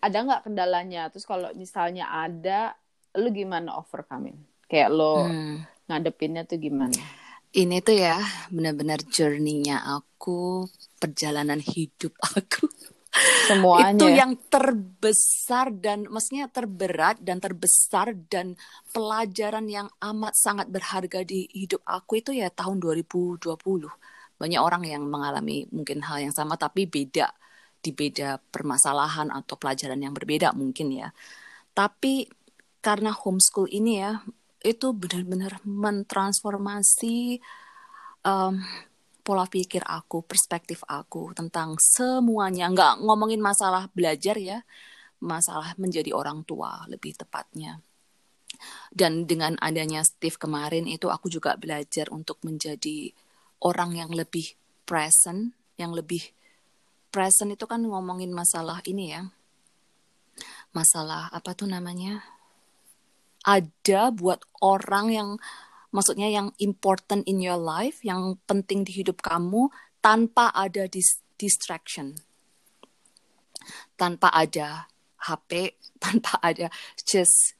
ada 0.02 0.18
nggak 0.22 0.42
kendalanya? 0.48 1.02
Terus 1.12 1.24
kalau 1.24 1.48
misalnya 1.56 2.10
ada, 2.10 2.76
lo 3.16 3.28
gimana 3.32 3.76
overcoming? 3.76 4.36
Kayak 4.68 4.88
lo 4.92 5.26
hmm. 5.26 5.88
ngadepinnya 5.88 6.44
tuh 6.48 6.60
gimana? 6.60 6.96
ini 7.52 7.84
tuh 7.84 7.96
ya 8.00 8.16
benar-benar 8.48 9.04
journey-nya 9.04 9.84
aku, 9.84 10.64
perjalanan 10.96 11.60
hidup 11.60 12.16
aku. 12.24 12.64
Semuanya. 13.12 13.92
Itu 13.92 14.08
yang 14.08 14.32
terbesar 14.48 15.68
dan 15.76 16.08
maksudnya 16.08 16.48
terberat 16.48 17.20
dan 17.20 17.44
terbesar 17.44 18.16
dan 18.32 18.56
pelajaran 18.90 19.68
yang 19.68 19.88
amat 20.00 20.32
sangat 20.32 20.72
berharga 20.72 21.20
di 21.20 21.44
hidup 21.52 21.84
aku 21.84 22.24
itu 22.24 22.32
ya 22.32 22.48
tahun 22.48 22.80
2020. 22.80 23.44
Banyak 24.40 24.60
orang 24.60 24.82
yang 24.88 25.04
mengalami 25.04 25.68
mungkin 25.68 26.00
hal 26.08 26.24
yang 26.24 26.34
sama 26.34 26.56
tapi 26.56 26.88
beda 26.88 27.28
di 27.82 27.90
beda 27.92 28.40
permasalahan 28.48 29.28
atau 29.28 29.60
pelajaran 29.60 30.00
yang 30.00 30.16
berbeda 30.16 30.56
mungkin 30.56 30.88
ya. 30.94 31.12
Tapi 31.76 32.30
karena 32.80 33.12
homeschool 33.12 33.68
ini 33.68 34.00
ya 34.00 34.24
itu 34.62 34.94
benar-benar 34.94 35.60
mentransformasi 35.66 37.42
um, 38.24 38.62
pola 39.22 39.46
pikir 39.46 39.82
aku, 39.86 40.26
perspektif 40.26 40.82
aku 40.86 41.32
tentang 41.32 41.78
semuanya. 41.78 42.68
Nggak 42.68 43.02
ngomongin 43.06 43.38
masalah 43.38 43.88
belajar 43.94 44.36
ya, 44.38 44.60
masalah 45.22 45.74
menjadi 45.78 46.10
orang 46.12 46.42
tua 46.42 46.84
lebih 46.90 47.14
tepatnya. 47.16 47.80
Dan 48.92 49.24
dengan 49.24 49.56
adanya 49.58 50.04
Steve 50.04 50.36
kemarin 50.36 50.84
itu 50.84 51.08
aku 51.08 51.32
juga 51.32 51.56
belajar 51.56 52.12
untuk 52.12 52.42
menjadi 52.44 53.10
orang 53.64 53.96
yang 53.96 54.10
lebih 54.12 54.52
present, 54.84 55.56
yang 55.80 55.96
lebih 55.96 56.20
present 57.08 57.54
itu 57.54 57.64
kan 57.64 57.80
ngomongin 57.80 58.30
masalah 58.34 58.84
ini 58.84 59.16
ya. 59.16 59.22
Masalah 60.76 61.32
apa 61.32 61.56
tuh 61.56 61.70
namanya? 61.70 62.20
ada 63.42 64.14
buat 64.14 64.42
orang 64.62 65.06
yang 65.10 65.30
maksudnya 65.92 66.32
yang 66.32 66.50
important 66.58 67.28
in 67.28 67.38
your 67.38 67.60
life, 67.60 68.00
yang 68.02 68.40
penting 68.48 68.82
di 68.82 69.04
hidup 69.04 69.20
kamu 69.20 69.68
tanpa 70.00 70.50
ada 70.50 70.88
dis 70.88 71.20
distraction. 71.36 72.16
Tanpa 73.94 74.32
ada 74.34 74.90
HP, 75.28 75.76
tanpa 76.02 76.40
ada 76.42 76.72
just 77.04 77.54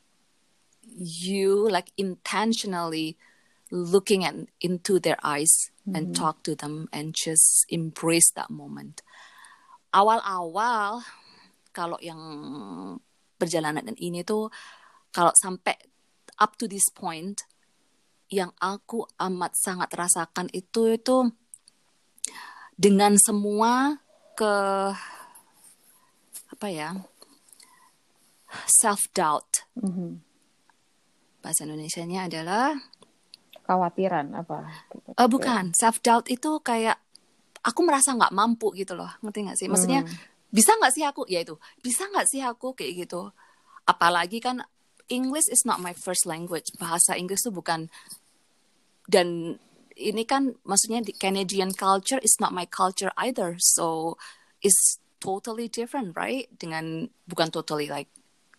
you 0.92 1.68
like 1.70 1.94
intentionally 1.94 3.16
looking 3.72 4.24
at 4.24 4.36
into 4.60 5.00
their 5.00 5.16
eyes 5.24 5.70
mm-hmm. 5.86 5.96
and 5.96 6.16
talk 6.16 6.42
to 6.44 6.52
them 6.52 6.88
and 6.92 7.14
just 7.16 7.64
embrace 7.72 8.28
that 8.36 8.50
moment. 8.52 9.00
Awal-awal 9.92 11.04
kalau 11.72 11.96
yang 12.00 12.20
perjalanan 13.40 13.96
ini 13.96 14.24
tuh 14.24 14.52
kalau 15.12 15.32
sampai 15.36 15.76
up 16.40 16.56
to 16.60 16.68
this 16.68 16.88
point 16.92 17.44
yang 18.32 18.50
aku 18.56 19.04
amat 19.20 19.52
sangat 19.54 19.92
rasakan 19.92 20.48
itu 20.56 20.96
itu 20.96 21.28
dengan 22.72 23.14
semua 23.20 24.00
ke 24.32 24.54
apa 26.48 26.66
ya 26.72 26.96
self 28.64 29.04
doubt 29.12 29.68
mm-hmm. 29.76 30.10
bahasa 31.44 31.68
Indonesia-nya 31.68 32.28
adalah 32.32 32.72
khawatiran 33.66 34.26
apa? 34.36 34.68
Uh, 35.16 35.28
bukan. 35.30 35.72
Self 35.72 36.02
doubt 36.02 36.26
itu 36.28 36.60
kayak 36.60 36.98
aku 37.62 37.80
merasa 37.86 38.12
nggak 38.12 38.34
mampu 38.34 38.74
gitu 38.74 38.98
loh. 38.98 39.08
Ngerti 39.22 39.38
nggak 39.46 39.58
sih? 39.58 39.68
Maksudnya 39.70 40.02
mm. 40.04 40.52
bisa 40.52 40.74
nggak 40.76 40.92
sih 40.92 41.04
aku? 41.06 41.22
Ya 41.30 41.40
itu. 41.40 41.56
Bisa 41.80 42.10
nggak 42.10 42.26
sih 42.28 42.42
aku 42.42 42.74
kayak 42.74 43.06
gitu? 43.06 43.30
Apalagi 43.86 44.42
kan 44.42 44.62
English 45.10 45.48
is 45.50 45.62
not 45.64 45.78
my 45.78 45.94
first 45.94 46.26
language. 46.26 46.68
Bahasa 46.76 47.14
Inggris 47.14 47.42
itu 47.42 47.54
bukan 47.54 47.88
dan 49.08 49.58
ini 49.96 50.22
kan 50.24 50.56
maksudnya 50.64 51.04
di 51.04 51.12
Canadian 51.12 51.76
culture 51.76 52.18
is 52.22 52.36
not 52.40 52.54
my 52.54 52.64
culture 52.64 53.12
either. 53.20 53.56
So 53.60 54.16
it's 54.64 54.98
totally 55.20 55.68
different, 55.68 56.16
right? 56.16 56.48
Dengan 56.50 57.06
bukan 57.28 57.52
totally 57.52 57.86
like 57.86 58.08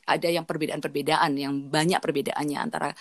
ada 0.04 0.28
yang 0.28 0.44
perbedaan-perbedaan 0.44 1.40
yang 1.40 1.72
banyak 1.72 2.00
perbedaannya 2.04 2.60
antara 2.60 2.92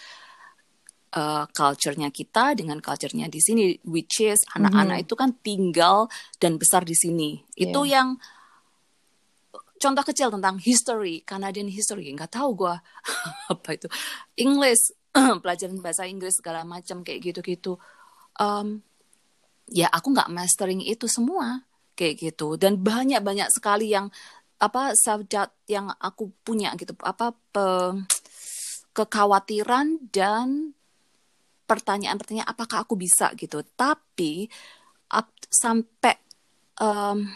uh, 1.18 1.44
culture-nya 1.50 2.14
kita 2.14 2.54
dengan 2.54 2.78
culture-nya 2.78 3.26
di 3.26 3.42
sini 3.42 3.74
which 3.86 4.22
is 4.22 4.38
anak-anak 4.54 5.02
mm 5.02 5.02
-hmm. 5.02 5.06
itu 5.10 5.14
kan 5.18 5.30
tinggal 5.42 5.96
dan 6.38 6.56
besar 6.56 6.86
di 6.86 6.94
sini. 6.94 7.42
Yeah. 7.58 7.70
Itu 7.70 7.80
yang 7.84 8.22
contoh 9.82 10.04
kecil 10.06 10.30
tentang 10.30 10.62
history, 10.62 11.26
Canadian 11.26 11.66
history, 11.66 12.06
nggak 12.14 12.38
tahu 12.38 12.54
gue 12.54 12.74
apa 13.54 13.68
itu, 13.74 13.90
English, 14.38 14.94
pelajaran 15.42 15.78
bahasa 15.84 16.08
Inggris 16.08 16.40
segala 16.40 16.64
macam 16.64 17.04
kayak 17.04 17.20
gitu-gitu. 17.32 17.76
Um, 18.40 18.80
ya 19.68 19.88
aku 19.92 20.12
nggak 20.12 20.32
mastering 20.32 20.80
itu 20.80 21.04
semua 21.08 21.64
kayak 21.94 22.32
gitu. 22.32 22.56
Dan 22.56 22.80
banyak-banyak 22.80 23.48
sekali 23.52 23.92
yang 23.92 24.08
apa 24.62 24.94
doubt 25.26 25.52
yang 25.68 25.90
aku 26.00 26.32
punya 26.46 26.72
gitu. 26.78 26.94
Apa 27.02 27.34
pe, 27.34 27.66
kekhawatiran 28.96 30.08
dan 30.12 30.72
pertanyaan-pertanyaan 31.68 32.48
apakah 32.48 32.84
aku 32.84 32.96
bisa 32.96 33.32
gitu. 33.36 33.64
Tapi 33.76 34.48
up, 35.12 35.28
sampai 35.48 36.16
um, 36.80 37.28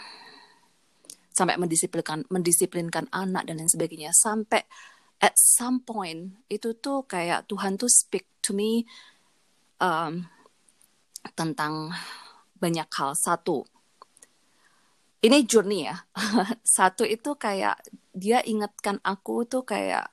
sampai 1.37 1.61
mendisiplinkan 1.61 2.25
mendisiplinkan 2.33 3.13
anak 3.13 3.45
dan 3.45 3.61
lain 3.61 3.69
sebagainya 3.69 4.09
sampai 4.17 4.65
at 5.21 5.35
some 5.37 5.81
point 5.81 6.37
itu 6.53 6.77
tuh 6.77 7.05
kayak 7.09 7.49
Tuhan 7.49 7.81
tuh 7.81 7.89
speak 7.89 8.29
to 8.45 8.53
me 8.53 8.85
um, 9.81 10.29
tentang 11.33 11.93
banyak 12.61 12.89
hal. 12.93 13.17
Satu 13.17 13.65
ini 15.25 15.43
journey 15.49 15.89
ya. 15.89 15.97
Satu 16.77 17.03
itu 17.09 17.35
kayak 17.37 17.81
dia 18.13 18.45
ingatkan 18.45 19.01
aku 19.01 19.49
tuh 19.49 19.65
kayak 19.65 20.13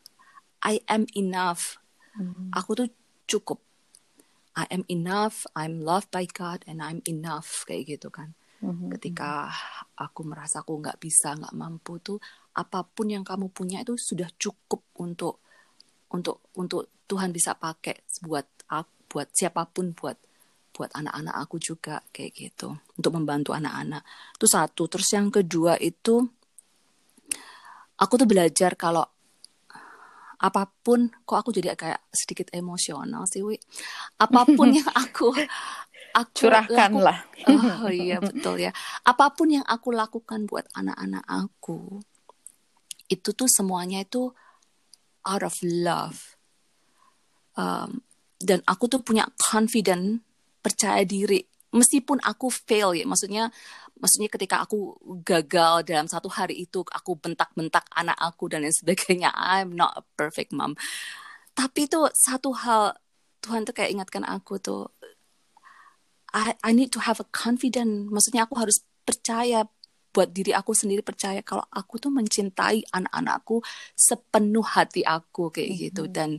I 0.64 0.80
am 0.88 1.08
enough. 1.16 1.80
Hmm. 2.14 2.54
aku 2.54 2.78
tuh 2.78 2.90
cukup. 3.26 3.60
I 4.54 4.70
am 4.70 4.86
enough 4.86 5.50
I'm 5.58 5.82
loved 5.82 6.14
by 6.14 6.30
God 6.30 6.62
and 6.70 6.78
I'm 6.78 7.02
enough 7.10 7.66
kayak 7.66 7.98
gitu 7.98 8.14
kan 8.14 8.38
hmm 8.64 8.96
Ketika 8.96 9.52
aku 10.00 10.24
merasa 10.24 10.64
aku 10.64 10.80
nggak 10.80 10.98
bisa, 10.98 11.36
nggak 11.36 11.52
mampu 11.54 12.00
tuh, 12.00 12.18
apa 12.56 12.88
pun 12.88 13.12
yang 13.12 13.28
kamu 13.28 13.52
punya 13.52 13.84
itu 13.84 14.00
sudah 14.00 14.32
cukup 14.40 14.80
untuk 15.04 15.44
untuk 16.16 16.48
untuk 16.56 17.04
Tuhan 17.04 17.36
bisa 17.36 17.60
pakai 17.60 18.08
buat 18.24 18.48
buat 19.12 19.28
siapa 19.30 19.70
pun, 19.70 19.94
buat 19.94 20.18
buat 20.74 20.90
anak-anak 20.98 21.36
aku 21.38 21.62
juga 21.62 22.02
kayak 22.10 22.32
gitu, 22.34 22.74
untuk 22.98 23.12
membantu 23.14 23.54
anak-anak. 23.54 24.02
Itu 24.40 24.50
satu. 24.50 24.90
Terus 24.90 25.10
yang 25.14 25.30
kedua 25.30 25.78
itu 25.78 26.26
aku 28.00 28.14
tuh 28.18 28.26
belajar 28.26 28.74
kalau 28.74 29.06
apa 30.44 30.68
pun 30.68 31.08
kok 31.24 31.40
aku 31.40 31.56
jadi 31.56 31.72
kayak 31.72 32.04
sedikit 32.12 32.52
emosional 32.52 33.24
sih 33.32 33.40
Wi 33.40 33.56
apa 34.20 34.44
pun 34.44 34.68
yang 34.78 34.92
aku 34.92 35.32
aku 36.14 36.32
curahkanlah. 36.48 37.20
Oh 37.84 37.92
iya 37.92 38.24
betul 38.24 38.64
ya. 38.64 38.72
Apa 39.04 39.36
pun 39.36 39.52
yang 39.52 39.66
aku 39.68 39.92
lakukan 39.92 40.48
buat 40.48 40.64
anak-anak 40.72 41.26
aku 41.28 42.00
itu 43.12 43.30
tuh 43.36 43.50
semuanya 43.52 44.02
itu 44.02 44.32
out 45.28 45.44
of 45.44 45.56
love. 45.62 46.40
Um, 47.54 48.02
dan 48.40 48.64
aku 48.66 48.88
tuh 48.90 49.04
punya 49.04 49.28
confident, 49.38 50.24
percaya 50.64 51.04
diri 51.04 51.44
meskipun 51.74 52.22
aku 52.22 52.54
fail 52.54 52.94
ya, 52.94 53.04
maksudnya 53.04 53.50
maksudnya 53.98 54.30
ketika 54.30 54.62
aku 54.62 54.94
gagal 55.26 55.84
dalam 55.90 56.06
satu 56.06 56.30
hari 56.30 56.70
itu 56.70 56.86
aku 56.86 57.18
bentak-bentak 57.18 57.84
anak 57.98 58.16
aku 58.22 58.48
dan 58.48 58.62
lain 58.62 58.74
sebagainya 58.74 59.34
I'm 59.34 59.74
not 59.74 59.98
a 59.98 60.04
perfect 60.14 60.54
mom 60.54 60.78
tapi 61.58 61.90
itu 61.90 62.10
satu 62.14 62.54
hal 62.54 62.94
Tuhan 63.42 63.66
tuh 63.68 63.76
kayak 63.76 63.92
ingatkan 63.92 64.24
aku 64.24 64.62
tuh 64.62 64.94
I, 66.34 66.58
I 66.66 66.72
need 66.74 66.90
to 66.98 67.02
have 67.06 67.22
a 67.22 67.28
confident. 67.30 68.10
Maksudnya 68.10 68.50
aku 68.50 68.58
harus 68.58 68.82
percaya 69.06 69.70
buat 70.14 70.30
diri 70.30 70.54
aku 70.54 70.78
sendiri 70.78 71.02
percaya 71.02 71.42
kalau 71.42 71.66
aku 71.74 71.98
tuh 71.98 72.14
mencintai 72.14 72.86
anak-anakku 72.94 73.66
sepenuh 73.98 74.62
hati 74.62 75.02
aku 75.02 75.50
kayak 75.50 75.70
mm 75.70 75.74
-hmm. 75.74 75.84
gitu. 75.90 76.04
Dan 76.10 76.30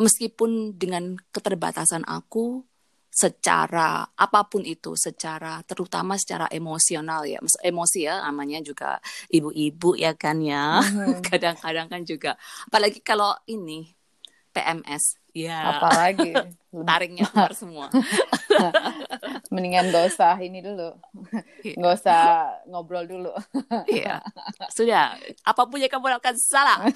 meskipun 0.00 0.80
dengan 0.80 1.20
keterbatasan 1.32 2.08
aku 2.08 2.64
secara 3.10 4.06
apa 4.16 4.40
pun 4.48 4.64
itu, 4.64 4.96
secara 4.96 5.60
terutama 5.66 6.16
secara 6.16 6.48
emosional 6.48 7.28
ya, 7.28 7.42
emosi 7.60 8.08
ya 8.08 8.24
namanya 8.24 8.64
juga 8.64 8.96
ibu-ibu 9.28 9.98
ya 9.98 10.16
kan 10.16 10.40
ya, 10.40 10.80
mm-hmm. 10.80 11.20
kadang-kadang 11.28 11.90
kan 11.90 12.02
juga, 12.06 12.40
apalagi 12.70 13.04
kalau 13.04 13.36
ini 13.50 13.92
PMS, 14.56 15.19
ya. 15.32 15.78
Apalagi 15.78 16.32
taringnya 16.88 17.26
keluar 17.30 17.52
semua. 17.54 17.86
Mendingan 19.52 19.90
gak 19.90 20.14
usah 20.14 20.38
ini 20.38 20.62
dulu, 20.62 20.94
iya. 21.66 21.74
gak 21.74 21.94
usah 21.98 22.22
ngobrol 22.70 23.02
dulu. 23.06 23.34
Iya, 23.90 24.22
sudah. 24.70 25.18
Apa 25.42 25.66
pun 25.66 25.82
yang 25.82 25.90
kamu 25.90 26.14
lakukan 26.14 26.38
salah. 26.38 26.86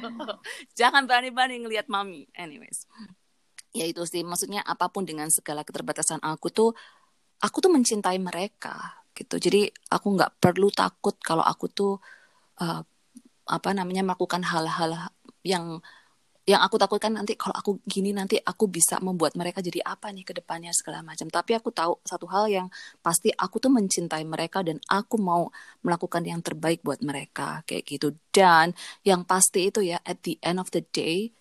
Jangan 0.78 1.08
berani-berani 1.08 1.64
ngelihat 1.64 1.88
mami. 1.88 2.28
Anyways 2.36 2.84
ya 3.76 3.84
itu 3.84 4.02
sih 4.08 4.24
maksudnya 4.24 4.64
apa 4.64 4.88
pun 4.88 5.04
dengan 5.04 5.28
segala 5.28 5.62
keterbatasan 5.62 6.18
aku 6.24 6.48
tuh 6.48 6.70
aku 7.38 7.56
tuh 7.60 7.70
mencintai 7.72 8.16
mereka 8.18 9.04
gitu 9.12 9.36
jadi 9.36 9.68
aku 9.92 10.14
nggak 10.18 10.42
perlu 10.42 10.72
takut 10.72 11.18
kalau 11.20 11.44
aku 11.44 11.66
tuh 11.68 11.92
uh, 12.62 12.82
apa 13.48 13.70
namanya 13.72 14.04
melakukan 14.04 14.44
hal-hal 14.44 15.10
yang 15.44 15.80
yang 16.48 16.64
aku 16.64 16.80
takutkan 16.80 17.12
nanti 17.12 17.36
kalau 17.36 17.52
aku 17.52 17.76
gini 17.84 18.16
nanti 18.16 18.40
aku 18.40 18.72
bisa 18.72 18.96
membuat 19.04 19.36
mereka 19.36 19.60
jadi 19.60 19.84
apa 19.84 20.08
nih 20.08 20.24
ke 20.24 20.32
depannya 20.32 20.72
segala 20.72 21.04
macam. 21.04 21.28
Tapi 21.28 21.52
aku 21.52 21.68
tahu 21.68 22.00
satu 22.00 22.24
hal 22.32 22.48
yang 22.48 22.66
pasti 23.04 23.28
aku 23.36 23.60
tuh 23.60 23.68
mencintai 23.68 24.24
mereka 24.24 24.64
dan 24.64 24.80
aku 24.88 25.20
mau 25.20 25.52
melakukan 25.84 26.24
yang 26.24 26.40
terbaik 26.40 26.80
buat 26.80 27.04
mereka 27.04 27.60
kayak 27.68 27.84
gitu. 27.84 28.16
Dan 28.32 28.72
yang 29.04 29.28
pasti 29.28 29.68
itu 29.68 29.84
ya 29.84 30.00
at 30.08 30.24
the 30.24 30.40
end 30.40 30.56
of 30.56 30.72
the 30.72 30.80
day 30.88 31.36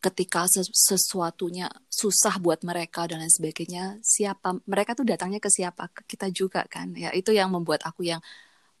ketika 0.00 0.44
sesuatunya 0.72 1.68
susah 1.88 2.36
buat 2.40 2.60
mereka 2.64 3.04
dan 3.08 3.20
lain 3.20 3.32
sebagainya 3.32 4.00
siapa 4.00 4.60
mereka 4.64 4.96
tuh 4.96 5.04
datangnya 5.04 5.40
ke 5.40 5.52
siapa 5.52 5.92
ke 5.92 6.16
kita 6.16 6.32
juga 6.32 6.64
kan 6.64 6.96
ya 6.96 7.12
itu 7.12 7.36
yang 7.36 7.52
membuat 7.52 7.84
aku 7.84 8.08
yang 8.08 8.24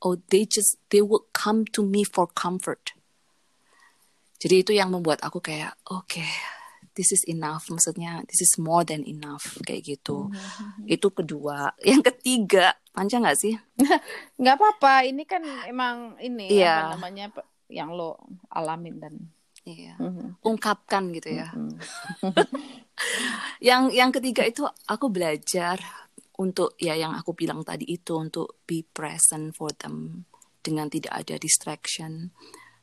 oh 0.00 0.16
they 0.32 0.48
just 0.48 0.80
they 0.88 1.04
will 1.04 1.28
come 1.36 1.68
to 1.68 1.84
me 1.84 2.08
for 2.08 2.24
comfort 2.32 2.96
jadi 4.40 4.54
itu 4.64 4.72
yang 4.72 4.88
membuat 4.88 5.20
aku 5.20 5.38
kayak 5.44 5.76
oke 5.92 6.08
okay, 6.08 6.26
this 6.96 7.12
is 7.14 7.22
enough 7.28 7.68
maksudnya 7.70 8.24
this 8.26 8.42
is 8.42 8.52
more 8.58 8.82
than 8.82 9.04
enough 9.06 9.60
kayak 9.62 9.86
gitu 9.86 10.32
mm-hmm. 10.32 10.88
itu 10.88 11.08
kedua 11.12 11.76
yang 11.84 12.02
ketiga 12.02 12.74
panjang 12.90 13.22
nggak 13.22 13.38
sih 13.38 13.54
nggak 14.40 14.56
apa-apa 14.56 15.06
ini 15.06 15.22
kan 15.28 15.44
emang 15.68 16.18
ini 16.18 16.50
yeah. 16.50 16.90
apa 16.90 16.98
namanya 16.98 17.26
yang 17.70 17.94
lo 17.94 18.18
alamin 18.50 18.98
dan 18.98 19.14
Iya. 19.60 19.92
Mm-hmm. 20.00 20.40
Ungkapkan 20.40 21.12
gitu 21.12 21.36
ya. 21.36 21.52
Mm-hmm. 21.52 22.48
yang 23.68 23.92
yang 23.92 24.08
ketiga 24.08 24.40
itu 24.48 24.64
aku 24.64 25.12
belajar 25.12 25.76
untuk 26.40 26.72
ya 26.80 26.96
yang 26.96 27.12
aku 27.12 27.36
bilang 27.36 27.60
tadi 27.60 27.84
itu 27.84 28.16
untuk 28.16 28.64
be 28.64 28.80
present 28.88 29.52
for 29.52 29.68
them 29.76 30.24
dengan 30.64 30.88
tidak 30.88 31.12
ada 31.12 31.36
distraction 31.36 32.32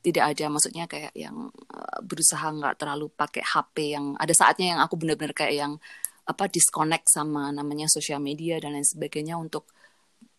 tidak 0.08 0.24
ada 0.32 0.46
maksudnya 0.48 0.88
kayak 0.88 1.12
yang 1.12 1.52
uh, 1.52 2.00
berusaha 2.00 2.48
nggak 2.48 2.80
terlalu 2.80 3.12
pakai 3.12 3.44
HP 3.44 4.00
yang 4.00 4.16
ada 4.16 4.32
saatnya 4.32 4.72
yang 4.72 4.80
aku 4.80 4.96
benar-benar 4.96 5.36
kayak 5.36 5.56
yang 5.68 5.74
apa 6.24 6.48
disconnect 6.48 7.12
sama 7.12 7.52
namanya 7.52 7.92
sosial 7.92 8.24
media 8.24 8.56
dan 8.64 8.80
lain 8.80 8.88
sebagainya 8.88 9.36
untuk 9.36 9.68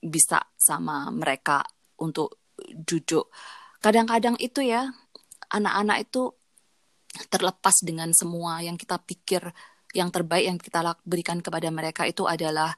bisa 0.01 0.41
sama 0.57 1.13
mereka 1.13 1.61
untuk 2.01 2.41
duduk. 2.73 3.29
Kadang-kadang 3.85 4.41
itu 4.41 4.65
ya 4.65 4.89
anak-anak 5.53 6.09
itu 6.09 6.33
terlepas 7.29 7.77
dengan 7.85 8.13
semua 8.17 8.65
yang 8.65 8.81
kita 8.81 8.97
pikir 9.01 9.53
yang 9.97 10.09
terbaik 10.13 10.45
yang 10.45 10.59
kita 10.61 10.81
berikan 11.05 11.41
kepada 11.41 11.69
mereka 11.73 12.05
itu 12.05 12.29
adalah 12.29 12.77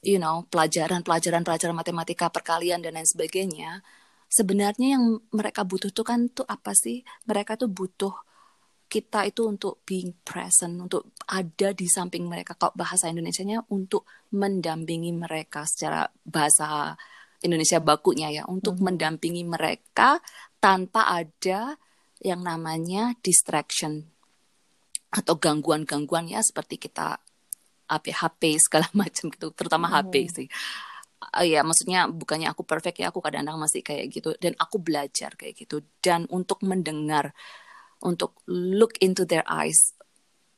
you 0.00 0.16
know 0.16 0.44
pelajaran 0.48 1.04
pelajaran 1.04 1.44
pelajaran 1.44 1.76
matematika 1.76 2.32
perkalian 2.32 2.80
dan 2.80 2.96
lain 2.96 3.04
sebagainya 3.04 3.84
sebenarnya 4.28 5.00
yang 5.00 5.04
mereka 5.32 5.64
butuh 5.64 5.90
tuh 5.90 6.04
kan 6.04 6.28
tuh 6.28 6.44
apa 6.44 6.76
sih 6.76 7.00
mereka 7.24 7.56
tuh 7.56 7.72
butuh 7.72 8.12
kita 8.88 9.28
itu 9.28 9.44
untuk 9.44 9.84
being 9.84 10.16
present 10.24 10.80
untuk 10.80 11.12
ada 11.28 11.76
di 11.76 11.84
samping 11.88 12.24
mereka 12.24 12.56
kalau 12.56 12.72
bahasa 12.72 13.12
Indonesia-nya 13.12 13.68
untuk 13.68 14.08
mendampingi 14.32 15.12
mereka 15.12 15.68
secara 15.68 16.08
bahasa 16.24 16.96
Indonesia 17.44 17.80
bakunya 17.84 18.32
ya 18.32 18.42
untuk 18.48 18.76
mm 18.76 18.80
-hmm. 18.80 18.88
mendampingi 18.88 19.44
mereka 19.44 20.20
tanpa 20.60 21.08
ada 21.08 21.76
yang 22.24 22.42
namanya 22.42 23.14
distraction 23.20 24.08
atau 25.08 25.40
gangguan-gangguan 25.40 26.28
ya 26.28 26.44
seperti 26.44 26.76
kita 26.76 27.16
HP 27.88 28.12
HP 28.12 28.42
segala 28.60 28.88
macam 29.00 29.32
gitu 29.32 29.48
terutama 29.56 29.88
hmm. 29.88 29.94
HP 29.96 30.14
sih 30.28 30.48
uh, 31.22 31.46
ya 31.46 31.66
maksudnya 31.66 32.06
bukannya 32.10 32.48
aku 32.50 32.62
perfect 32.62 33.02
ya 33.02 33.10
aku 33.10 33.18
kadang-kadang 33.22 33.58
masih 33.58 33.82
kayak 33.82 34.06
gitu. 34.10 34.34
Dan 34.38 34.54
aku 34.58 34.78
belajar 34.82 35.34
kayak 35.34 35.54
gitu. 35.58 35.82
Dan 36.02 36.26
untuk 36.30 36.62
mendengar 36.64 37.34
untuk 38.02 38.38
look 38.46 38.94
into 39.02 39.26
their 39.26 39.42
eyes 39.50 39.98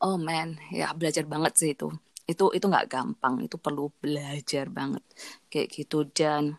oh 0.04 0.16
man 0.20 0.60
ya 0.72 0.92
belajar 0.96 1.24
banget 1.28 1.52
sih 1.56 1.70
itu. 1.76 1.88
Itu 2.28 2.52
itu 2.54 2.64
nggak 2.68 2.88
gampang. 2.88 3.44
Itu 3.44 3.56
perlu 3.60 3.92
belajar 4.00 4.68
banget 4.72 5.04
kayak 5.52 5.68
gitu. 5.72 6.08
Dan 6.08 6.56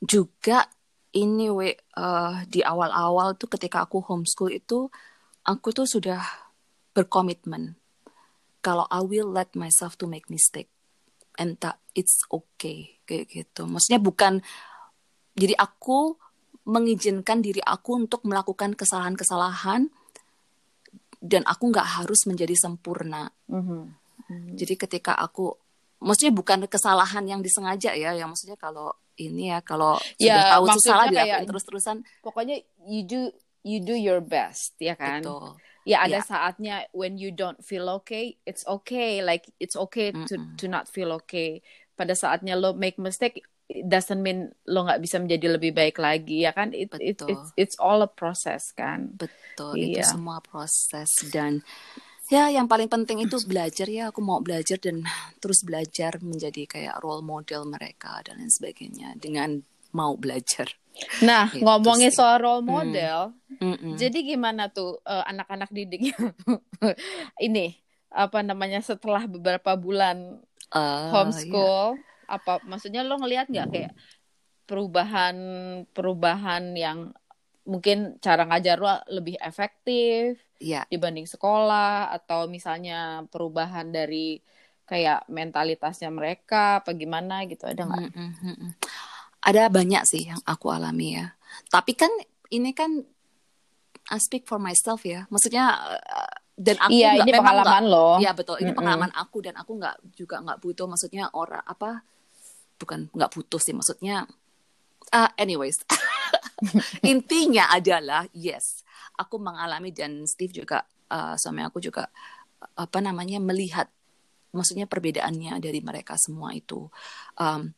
juga 0.00 0.68
ini 1.16 1.48
we 1.48 1.72
uh, 1.96 2.44
di 2.44 2.60
awal-awal 2.60 3.40
tuh 3.40 3.48
ketika 3.48 3.88
aku 3.88 4.04
homeschool 4.04 4.52
itu 4.52 4.92
aku 5.46 5.72
tuh 5.72 5.88
sudah 5.88 6.20
berkomitmen. 6.92 7.80
Kalau 8.60 8.84
I 8.90 9.00
will 9.00 9.30
let 9.30 9.54
myself 9.54 9.94
to 10.02 10.10
make 10.10 10.26
mistake 10.26 10.75
and 11.36 11.56
that 11.60 11.80
it's 11.96 12.24
okay 12.28 13.00
kayak 13.08 13.30
gitu. 13.30 13.64
Maksudnya 13.64 14.00
bukan 14.02 14.44
jadi 15.36 15.54
aku 15.56 16.16
mengizinkan 16.66 17.44
diri 17.44 17.62
aku 17.62 18.02
untuk 18.08 18.26
melakukan 18.26 18.74
kesalahan-kesalahan 18.74 19.86
dan 21.22 21.42
aku 21.46 21.70
nggak 21.70 22.02
harus 22.02 22.26
menjadi 22.26 22.56
sempurna. 22.58 23.30
Mm 23.46 23.62
-hmm. 23.62 23.82
Mm 24.26 24.36
-hmm. 24.36 24.54
Jadi 24.58 24.74
ketika 24.74 25.14
aku, 25.14 25.54
maksudnya 26.02 26.34
bukan 26.34 26.66
kesalahan 26.66 27.22
yang 27.28 27.40
disengaja 27.44 27.94
ya, 27.94 28.16
yang 28.18 28.34
maksudnya 28.34 28.58
kalau 28.58 28.90
ini 29.16 29.52
ya 29.52 29.58
kalau 29.64 29.96
ya, 30.20 30.36
sudah 30.36 30.44
tahu 30.52 30.64
itu 30.68 30.80
salah 30.84 31.06
dilakukan 31.08 31.48
terus-terusan 31.48 31.96
pokoknya 32.20 32.56
you 32.84 33.02
do 33.08 33.32
you 33.64 33.80
do 33.80 33.96
your 33.96 34.20
best 34.20 34.76
ya 34.78 34.94
kan 34.94 35.24
Betul. 35.24 35.56
Ya 35.86 36.02
ada 36.02 36.18
ya. 36.18 36.22
saatnya 36.26 36.76
when 36.90 37.14
you 37.14 37.30
don't 37.30 37.62
feel 37.62 37.86
okay 37.86 38.34
it's 38.42 38.66
okay. 38.66 39.22
Like 39.22 39.46
it's 39.62 39.78
okay 39.78 40.10
mm 40.10 40.26
-mm. 40.26 40.28
to 40.28 40.34
to 40.58 40.64
not 40.66 40.90
feel 40.90 41.14
okay. 41.14 41.62
Pada 41.94 42.18
saatnya 42.18 42.58
lo 42.58 42.74
make 42.74 42.98
mistake 42.98 43.46
it 43.70 43.86
doesn't 43.86 44.18
mean 44.18 44.50
lo 44.66 44.86
nggak 44.86 44.98
bisa 44.98 45.22
menjadi 45.22 45.58
lebih 45.58 45.70
baik 45.70 46.02
lagi 46.02 46.42
ya 46.42 46.50
kan? 46.50 46.74
It, 46.74 46.90
it 46.98 47.22
it's 47.22 47.48
it's 47.54 47.76
all 47.78 48.02
a 48.02 48.10
process 48.10 48.74
kan? 48.74 49.14
Betul 49.14 49.78
iya. 49.78 50.02
itu 50.02 50.18
semua 50.18 50.42
proses. 50.42 51.08
Dan 51.30 51.62
ya 52.26 52.50
yang 52.50 52.66
paling 52.66 52.90
penting 52.90 53.22
itu 53.22 53.38
belajar 53.50 53.86
ya. 53.86 54.10
Aku 54.10 54.22
mau 54.22 54.42
belajar 54.42 54.82
dan 54.82 55.06
terus 55.38 55.62
belajar 55.62 56.18
menjadi 56.18 56.66
kayak 56.66 56.98
role 56.98 57.22
model 57.22 57.66
mereka 57.66 58.22
dan 58.26 58.42
lain 58.42 58.50
sebagainya. 58.50 59.14
Dengan 59.18 59.62
mau 59.96 60.12
belajar 60.20 60.76
nah 61.24 61.48
gitu 61.48 61.64
ngomongin 61.64 62.12
sih. 62.12 62.16
soal 62.20 62.40
role 62.40 62.64
hmm. 62.64 62.68
model 62.68 63.18
mm. 63.60 63.96
jadi 63.96 64.18
gimana 64.24 64.68
tuh 64.68 65.00
uh, 65.04 65.24
anak-anak 65.28 65.72
didiknya 65.72 66.16
ini 67.46 67.76
apa 68.12 68.40
namanya 68.40 68.80
setelah 68.80 69.28
beberapa 69.28 69.76
bulan 69.76 70.40
uh, 70.72 71.12
homeschool 71.12 72.00
yeah. 72.00 72.32
apa 72.32 72.64
maksudnya 72.64 73.04
lo 73.04 73.20
ngelihat 73.20 73.48
nggak 73.52 73.68
kayak 73.68 73.92
perubahan 74.66 75.36
perubahan 75.92 76.72
yang 76.72 77.12
mungkin 77.66 78.16
cara 78.22 78.46
ngajar 78.46 78.78
lo 78.78 78.90
lebih 79.10 79.36
efektif 79.42 80.38
ya. 80.62 80.86
dibanding 80.88 81.26
sekolah 81.26 82.14
atau 82.14 82.46
misalnya 82.46 83.26
perubahan 83.28 83.90
dari 83.90 84.40
kayak 84.86 85.26
mentalitasnya 85.26 86.14
mereka 86.14 86.78
apa 86.82 86.94
gimana 86.94 87.42
gitu 87.50 87.66
ada 87.66 87.90
nggak? 87.90 88.10
Mm 88.14 88.32
-hmm. 88.32 88.70
Ada 89.46 89.70
banyak 89.70 90.02
sih 90.04 90.26
yang 90.26 90.42
aku 90.42 90.74
alami 90.74 91.14
ya. 91.14 91.30
Tapi 91.70 91.94
kan 91.94 92.10
ini 92.50 92.74
kan 92.74 92.90
I 94.06 94.18
speak 94.18 94.44
for 94.44 94.58
myself 94.58 95.06
ya. 95.06 95.30
Maksudnya 95.30 95.70
dan 96.56 96.76
aku 96.82 96.90
Iya, 96.90 97.14
nggak- 97.14 97.22
ini 97.22 97.30
pengalaman 97.32 97.82
nggak- 97.86 97.92
lo. 97.94 98.08
Iya 98.18 98.30
betul, 98.32 98.56
ini 98.58 98.70
Mm-mm. 98.70 98.78
pengalaman 98.82 99.12
aku 99.14 99.38
dan 99.40 99.54
aku 99.54 99.72
nggak 99.76 99.96
juga 100.16 100.42
nggak 100.42 100.58
butuh 100.58 100.86
maksudnya 100.88 101.30
orang 101.30 101.62
apa 101.62 102.00
bukan 102.76 103.08
nggak 103.08 103.32
butuh 103.32 103.56
sih 103.56 103.72
maksudnya 103.72 104.28
ah 105.08 105.32
anyways 105.36 105.80
intinya 107.04 107.72
adalah 107.72 108.28
yes 108.32 108.84
aku 109.16 109.40
mengalami 109.40 109.92
dan 109.92 110.24
Steve 110.28 110.52
juga 110.52 110.84
uh, 111.08 111.36
suami 111.36 111.64
aku 111.64 111.80
juga 111.80 112.04
uh, 112.60 112.84
apa 112.84 112.98
namanya 113.00 113.40
melihat 113.40 113.88
maksudnya 114.52 114.84
perbedaannya 114.84 115.56
dari 115.56 115.80
mereka 115.80 116.16
semua 116.16 116.52
itu 116.52 116.88
um, 117.36 117.72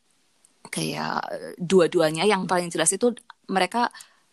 kayak 0.68 1.18
uh, 1.24 1.52
dua-duanya 1.56 2.24
yang 2.24 2.44
paling 2.44 2.68
jelas 2.68 2.92
itu 2.92 3.12
mereka 3.48 3.88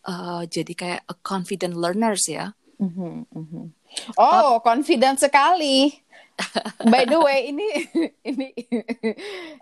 uh, 0.06 0.43
jadi 0.45 0.74
kayak 0.76 1.02
a 1.08 1.15
confident 1.19 1.76
learners 1.76 2.28
ya 2.28 2.54
Mhm, 2.76 3.32
mhm. 3.32 3.71
Oh, 4.19 4.60
confident 4.60 5.15
sekali. 5.15 5.95
By 6.91 7.08
the 7.08 7.15
way, 7.15 7.48
ini 7.48 7.63
ini 8.30 8.52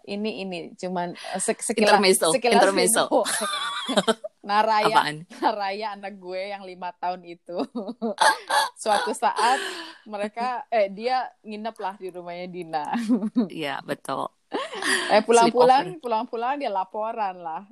ini 0.09 0.31
ini 0.41 0.57
cuman 0.73 1.13
sek- 1.37 1.61
sekilas 1.61 1.93
Intermezzo, 1.93 2.33
sekilas 2.33 2.57
intermezzo. 2.65 3.03
Naraya, 4.43 4.91
Apaan? 4.91 5.17
Naraya 5.41 5.87
anak 5.95 6.19
gue 6.19 6.41
yang 6.51 6.67
lima 6.67 6.91
tahun 6.99 7.23
itu. 7.23 7.57
Suatu 8.83 9.15
saat 9.15 9.59
mereka 10.03 10.67
eh 10.67 10.91
dia 10.91 11.31
nginep 11.47 11.75
lah 11.79 11.95
di 11.95 12.07
rumahnya 12.11 12.47
Dina. 12.51 12.85
Iya 13.49 13.79
betul 13.81 14.27
Eh 15.09 15.25
pulang-pulang 15.25 15.97
pulang-pulang 15.97 16.61
dia 16.61 16.69
laporan 16.69 17.41
lah. 17.41 17.65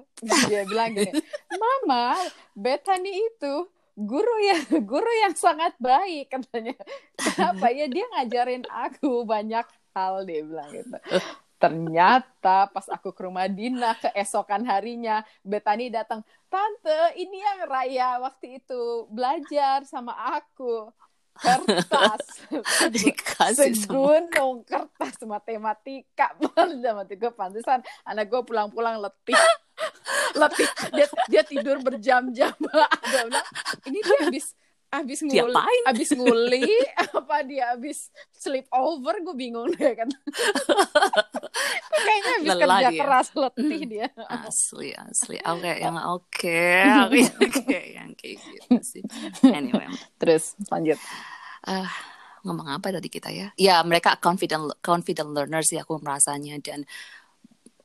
Dia 0.50 0.66
bilang 0.66 0.98
gini, 0.98 1.14
"Mama, 1.54 2.18
Bethany 2.58 3.14
itu 3.30 3.70
guru 3.94 4.36
yang 4.42 4.66
guru 4.82 5.12
yang 5.22 5.38
sangat 5.38 5.78
baik 5.78 6.34
katanya. 6.34 6.74
Kenapa 7.14 7.70
ya 7.70 7.86
dia 7.86 8.06
ngajarin 8.18 8.66
aku 8.66 9.22
banyak 9.28 9.66
hal 9.94 10.24
dia 10.26 10.42
bilang 10.42 10.72
gitu. 10.74 10.98
Ternyata 11.62 12.66
pas 12.74 12.90
aku 12.90 13.14
ke 13.14 13.22
rumah 13.22 13.46
Dina 13.46 13.94
keesokan 14.02 14.66
harinya 14.66 15.22
Bethany 15.46 15.94
datang, 15.94 16.26
"Tante, 16.50 17.14
ini 17.22 17.38
yang 17.38 17.70
Raya 17.70 18.18
waktu 18.18 18.58
itu 18.58 19.06
belajar 19.14 19.86
sama 19.86 20.18
aku." 20.42 20.90
Kertas. 21.38 22.26
dikasih 22.94 23.74
segunung 23.74 24.68
kertas 24.68 25.16
matematika 25.24 26.36
matematika 26.44 27.32
pantesan 27.32 27.80
anak 28.04 28.28
gue 28.28 28.42
pulang-pulang 28.44 29.00
letih 29.00 29.40
letih 30.42 30.68
dia 30.92 31.08
dia 31.32 31.44
tidur 31.48 31.80
berjam-jam 31.82 32.54
ini 33.88 34.00
dia 34.04 34.18
habis 34.28 34.54
habis 34.92 35.24
nguli 35.24 35.40
Diapain? 35.56 35.82
habis 35.88 36.10
nguli 36.20 36.68
apa 37.00 37.36
dia 37.48 37.72
habis 37.72 38.12
sleep 38.36 38.68
over 38.76 39.16
gue 39.24 39.36
bingung 39.36 39.72
deh 39.72 39.96
kan. 39.96 40.10
Kayaknya 42.02 42.32
habis 42.36 42.50
Lelah 42.52 42.60
kerja 42.62 42.90
dia. 42.92 43.02
keras 43.02 43.28
letih 43.34 43.82
dia. 43.88 44.08
Asli 44.28 44.90
asli. 44.92 45.38
Oke 45.48 45.72
yang 45.84 45.96
oke. 45.96 46.64
Oke 47.08 47.22
oke 47.40 47.80
yang 47.96 48.12
kayak 48.20 48.36
gitu 48.44 48.78
sih. 48.84 49.04
Anyway. 49.48 49.88
Terus 50.20 50.60
lanjut. 50.68 51.00
Eh 51.66 51.90
ngomong 52.42 52.68
apa 52.74 52.90
tadi 52.90 53.08
kita 53.08 53.30
ya? 53.30 53.54
Ya 53.56 53.80
mereka 53.86 54.18
confident 54.18 54.76
confident 54.82 55.32
learners 55.32 55.72
sih 55.72 55.80
aku 55.80 56.02
merasanya. 56.02 56.58
Dan 56.60 56.84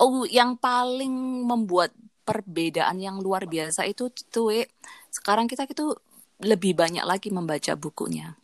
oh 0.01 0.25
yang 0.27 0.57
paling 0.59 1.45
membuat 1.47 1.93
perbedaan 2.27 2.99
yang 2.99 3.23
luar 3.23 3.47
biasa 3.47 3.87
itu 3.87 4.11
tuh 4.11 4.51
We, 4.51 4.67
sekarang 5.15 5.47
kita 5.47 5.63
itu 5.71 5.95
lebih 6.43 6.77
banyak 6.77 7.05
lagi 7.05 7.33
membaca 7.33 7.73
bukunya. 7.77 8.37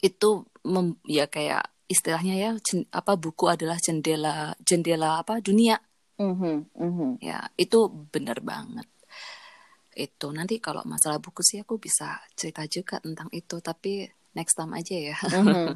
Itu 0.00 0.48
mem- 0.64 1.00
ya 1.04 1.28
kayak 1.28 1.64
istilahnya 1.88 2.34
ya 2.38 2.50
jen- 2.62 2.88
apa 2.92 3.16
buku 3.18 3.50
adalah 3.50 3.76
jendela 3.80 4.54
jendela 4.62 5.20
apa 5.20 5.40
dunia. 5.40 5.80
Mhm, 6.20 6.76
mhm. 6.76 7.10
ya 7.24 7.40
itu 7.56 7.88
bener 8.12 8.44
banget. 8.44 8.84
Itu 9.96 10.30
nanti 10.30 10.60
kalau 10.60 10.84
masalah 10.84 11.16
buku 11.18 11.40
sih 11.40 11.64
aku 11.64 11.80
bisa 11.80 12.20
cerita 12.36 12.62
juga 12.68 13.00
tentang 13.00 13.28
itu 13.32 13.56
tapi 13.64 14.04
next 14.36 14.54
time 14.56 14.72
aja 14.76 14.96
ya. 14.96 15.16
Mhm. 15.40 15.72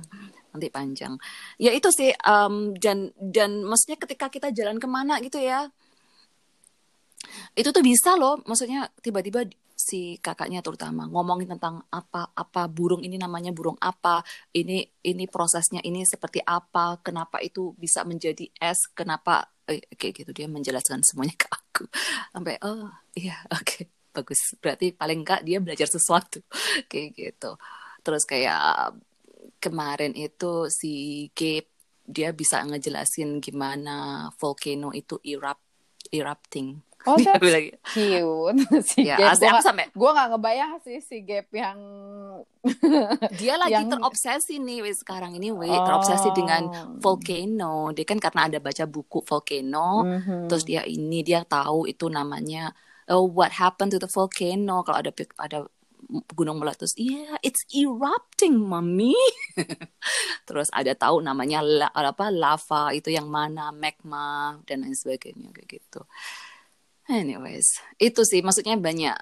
nanti 0.55 0.69
panjang. 0.71 1.19
Ya 1.59 1.75
itu 1.75 1.91
sih 1.91 2.15
em, 2.15 2.77
dan 2.79 3.11
dan 3.19 3.67
maksudnya 3.67 3.99
ketika 3.99 4.31
kita 4.31 4.49
jalan 4.55 4.79
ke 4.79 4.87
mana 4.87 5.19
gitu 5.19 5.43
ya 5.43 5.67
itu 7.59 7.69
tuh 7.75 7.83
bisa 7.83 8.15
loh. 8.15 8.39
Maksudnya 8.47 8.87
tiba-tiba 9.03 9.43
si 9.75 10.23
kakaknya 10.23 10.63
terutama 10.63 11.11
ngomongin 11.11 11.59
tentang 11.59 11.83
apa 11.91 12.31
apa 12.31 12.71
burung 12.71 13.03
ini 13.03 13.19
namanya 13.19 13.51
burung 13.51 13.75
apa 13.83 14.23
ini 14.55 14.87
ini 15.03 15.27
prosesnya 15.27 15.83
ini 15.83 16.07
seperti 16.07 16.39
apa 16.47 17.03
kenapa 17.03 17.43
itu 17.43 17.75
bisa 17.75 18.07
menjadi 18.07 18.47
es 18.63 18.87
kenapa 18.95 19.51
eh, 19.67 19.83
kayak 19.99 20.25
gitu 20.25 20.31
dia 20.31 20.47
menjelaskan 20.47 21.03
semuanya 21.03 21.35
ke 21.35 21.49
aku. 21.51 21.85
Sampai 22.33 22.57
oh 22.63 22.89
iya 23.19 23.37
oke 23.51 23.91
bagus. 24.15 24.41
Berarti 24.63 24.95
paling 24.95 25.27
enggak 25.27 25.43
dia 25.43 25.59
belajar 25.59 25.91
sesuatu 25.91 26.41
kayak 26.91 27.09
gitu. 27.19 27.59
Terus 28.05 28.23
kayak 28.29 28.95
kemarin 29.59 30.13
itu 30.15 30.69
si 30.71 31.27
Gabe 31.35 31.73
dia 32.05 32.37
bisa 32.37 32.61
ngejelasin 32.61 33.41
gimana 33.41 34.29
volcano 34.37 34.93
itu 34.93 35.17
erupt 35.25 35.65
erupting 36.13 36.77
oh 37.05 37.17
dia 37.19 37.25
that's 37.27 37.39
bilang 37.39 37.65
cute 37.87 38.59
si 38.89 39.01
ya 39.03 39.17
Gap. 39.17 39.37
Gua 39.37 39.51
aku 39.51 39.63
sampai 39.63 39.87
gue 39.91 40.11
nggak 40.11 40.29
ngebayang 40.31 40.73
sih 40.81 40.99
si 40.99 41.17
Gap 41.21 41.49
yang 41.51 41.79
dia 43.39 43.55
lagi 43.55 43.75
Yang- 43.75 43.91
terobsesi 43.93 44.57
nih 44.59 44.81
weh, 44.81 44.93
sekarang 44.93 45.35
ini 45.35 45.49
weh 45.51 45.69
Oh. 45.69 45.85
terobsesi 45.85 46.33
dengan 46.33 46.65
volcano 46.99 47.91
dia 47.91 48.05
kan 48.05 48.19
karena 48.19 48.49
ada 48.49 48.59
baca 48.59 48.85
buku 48.85 49.21
volcano 49.21 50.03
Mhm. 50.03 50.47
terus 50.47 50.63
dia 50.63 50.83
ini 50.83 51.21
dia 51.21 51.43
tahu 51.43 51.85
itu 51.85 52.09
namanya 52.09 52.73
oh 53.07 53.25
what 53.27 53.53
happened 53.55 53.91
to 53.91 53.99
the 53.99 54.09
volcano 54.09 54.81
kalau 54.81 54.99
ada 54.99 55.13
ada 55.39 55.69
gunung 56.31 56.57
meletus 56.59 56.93
iya 56.95 57.37
it's 57.41 57.65
erupting 57.71 58.57
mami 58.57 59.17
terus 60.45 60.69
ada 60.71 60.93
tahu 60.93 61.21
namanya 61.21 61.61
la, 61.61 61.89
apa 61.89 62.29
lava 62.29 62.93
itu 62.93 63.09
yang 63.09 63.25
mana 63.27 63.73
magma 63.73 64.61
dan 64.65 64.85
lain 64.85 64.93
sebagainya 64.93 65.49
kayak 65.51 65.81
gitu 65.81 66.05
anyways 67.09 67.81
itu 68.01 68.21
sih. 68.25 68.41
Maksudnya 68.41 68.77
banyak 68.81 69.17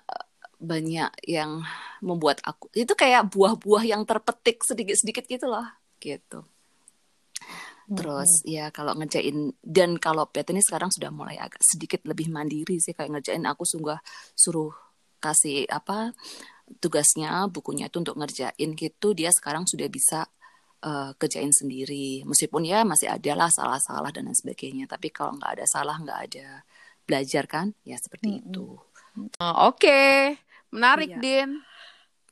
banyak 0.62 1.10
yang 1.26 1.66
membuat 1.98 2.38
aku 2.46 2.70
itu 2.70 2.94
kayak 2.94 3.26
buah-buah 3.34 3.82
yang 3.82 4.06
terpetik 4.06 4.62
sedikit-sedikit 4.62 5.26
gitu 5.26 5.50
loh 5.50 5.66
gitu. 5.98 6.46
Terus 7.92 8.46
ya 8.46 8.70
kalau 8.70 8.94
ngerjain 8.94 9.52
dan 9.60 9.98
kalau 9.98 10.24
Pet 10.30 10.46
ini 10.54 10.62
sekarang 10.62 10.88
sudah 10.94 11.10
mulai 11.10 11.36
agak 11.36 11.60
sedikit 11.66 12.06
lebih 12.06 12.30
mandiri 12.30 12.78
sih. 12.78 12.94
Kayak 12.94 13.18
ngerjain 13.18 13.44
aku 13.44 13.66
sungguh 13.66 13.98
suruh 14.38 14.72
kasih 15.18 15.66
apa 15.66 16.14
tugasnya 16.78 17.46
bukunya 17.50 17.90
itu 17.90 17.98
untuk 17.98 18.16
ngerjain 18.16 18.70
gitu. 18.78 19.12
Dia 19.12 19.34
sekarang 19.34 19.66
sudah 19.66 19.90
bisa 19.90 20.24
eh, 20.86 21.10
kerjain 21.18 21.50
sendiri. 21.50 22.22
Meskipun 22.22 22.62
ya 22.64 22.86
masih 22.86 23.10
ada 23.10 23.32
lah 23.34 23.50
salah-salah 23.50 24.14
dan 24.14 24.30
lain 24.30 24.38
sebagainya. 24.38 24.86
Tapi 24.86 25.10
kalau 25.10 25.34
nggak 25.36 25.58
ada 25.58 25.66
salah 25.66 25.98
nggak 25.98 26.20
ada 26.30 26.62
belajar 27.12 27.44
kan 27.44 27.76
ya 27.84 27.94
seperti 27.94 28.32
Mm-mm. 28.32 28.48
itu 28.48 28.66
Oh, 29.36 29.68
Oke, 29.68 30.32
menarik 30.72 31.12
Iya. 31.12 31.20
Din. 31.20 31.50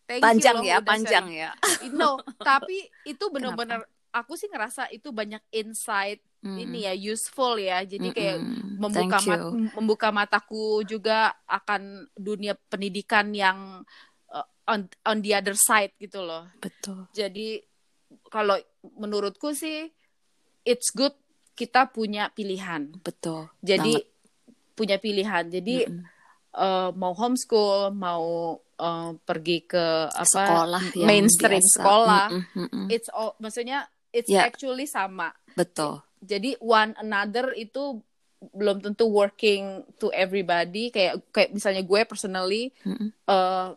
Thank 0.08 0.16
you 0.16 0.24
panjang 0.24 0.56
loh 0.56 0.64
ya 0.64 0.78
panjang 0.80 1.24
sharing. 1.28 1.44
ya 1.44 1.50
No, 1.92 2.16
tapi 2.40 2.72
itu 3.04 3.20
benar-benar 3.28 3.84
aku 4.10 4.32
sih 4.34 4.48
ngerasa 4.48 4.88
itu 4.88 5.12
banyak 5.12 5.44
insight 5.52 6.24
Mm. 6.40 6.56
ini 6.56 6.88
ya 6.88 6.96
useful 6.96 7.60
ya. 7.60 7.84
Jadi 7.84 8.08
kayak 8.10 8.40
Mm-mm. 8.40 8.80
membuka 8.80 9.20
mat- 9.20 9.44
you. 9.44 9.68
membuka 9.76 10.08
mataku 10.08 10.64
juga 10.82 11.36
akan 11.44 12.08
dunia 12.16 12.56
pendidikan 12.56 13.28
yang 13.30 13.84
uh, 14.26 14.46
on 14.64 14.88
on 15.04 15.20
the 15.20 15.36
other 15.36 15.52
side 15.52 15.92
gitu 16.00 16.24
loh. 16.24 16.48
betul 16.56 17.04
Jadi 17.12 17.60
kalau 18.32 18.56
menurutku 18.96 19.52
sih 19.52 19.92
it's 20.64 20.88
good 20.90 21.12
kita 21.52 21.92
punya 21.92 22.32
pilihan. 22.32 22.88
betul 23.04 23.52
Jadi. 23.60 24.00
Punya 24.80 24.96
pilihan. 24.96 25.44
Jadi 25.46 25.84
Mm-mm. 25.84 26.00
eh, 26.56 26.90
mau 26.96 27.12
homeschool, 27.12 27.92
mau 27.92 28.24
eh, 28.74 29.10
pergi 29.20 29.60
ke 29.62 29.84
apa 30.08 30.24
sekolah 30.24 30.82
mainstream 31.04 31.60
biasa. 31.60 31.74
sekolah, 31.76 32.26
Mm-mm, 32.32 32.56
mm-mm. 32.64 32.86
it's 32.88 33.12
all 33.12 33.36
maksudnya 33.36 33.84
it's 34.10 34.26
Ya. 34.26 34.48
actually 34.48 34.88
sama. 34.88 35.36
betul 35.52 36.00
Jadi 36.20 36.56
one 36.58 36.96
another 36.96 37.52
itu 37.52 38.00
belum 38.40 38.80
tentu 38.80 39.04
working 39.04 39.84
to 39.96 40.08
everybody 40.10 40.88
kayak 40.88 41.20
kayak 41.28 41.52
misalnya 41.52 41.84
gue 41.84 42.00
personally 42.02 42.72
Mm-mm. 42.82 43.12
eh, 43.12 43.68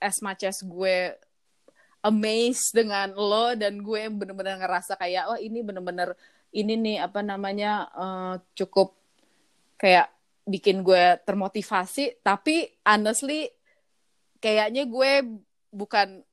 as 0.00 0.16
much 0.18 0.42
as 0.42 0.60
gue 0.60 1.12
amazed 2.00 2.72
dengan 2.72 3.10
lo 3.12 3.52
dan 3.52 3.78
gue 3.78 4.02
bener-bener 4.08 4.56
ngerasa 4.56 4.94
kayak 4.94 5.28
oh 5.28 5.36
ini 5.36 5.60
bener-bener 5.60 6.14
ini 6.50 6.72
nih 6.72 6.96
apa 7.02 7.20
namanya 7.20 7.84
eh, 7.90 8.34
cukup 8.54 8.96
kayak 9.76 10.08
bikin 10.48 10.80
gue 10.80 11.20
termotivasi 11.28 12.24
tapi 12.24 12.64
honestly 12.88 13.52
kayaknya 14.40 14.88
gue 14.88 15.44
bukan 15.68 16.24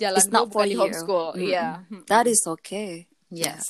jalan 0.00 0.18
It's 0.22 0.32
not 0.32 0.48
gue 0.48 0.54
for 0.54 0.64
bukan 0.64 0.70
di 0.70 0.74
you. 0.74 0.80
homeschool. 0.80 1.28
Iya. 1.36 1.66
That 2.08 2.24
is 2.30 2.40
okay. 2.46 3.10
Yes. 3.28 3.66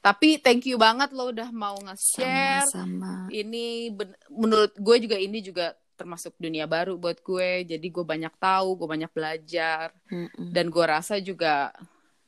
Tapi 0.00 0.38
thank 0.40 0.68
you 0.68 0.76
banget 0.80 1.12
lo 1.12 1.32
udah 1.32 1.48
mau 1.50 1.76
nge-share. 1.80 2.68
Sama-sama. 2.68 3.28
Ini 3.32 3.92
menurut 4.32 4.76
gue 4.76 4.96
juga 5.02 5.16
ini 5.16 5.40
juga 5.40 5.76
termasuk 5.96 6.36
dunia 6.40 6.64
baru 6.64 6.96
buat 6.96 7.20
gue. 7.20 7.64
Jadi 7.68 7.86
gue 7.92 8.04
banyak 8.04 8.32
tahu, 8.40 8.76
gue 8.80 8.88
banyak 8.88 9.12
belajar. 9.12 9.92
Mm-mm. 10.08 10.52
Dan 10.52 10.72
gue 10.72 10.84
rasa 10.84 11.20
juga 11.20 11.72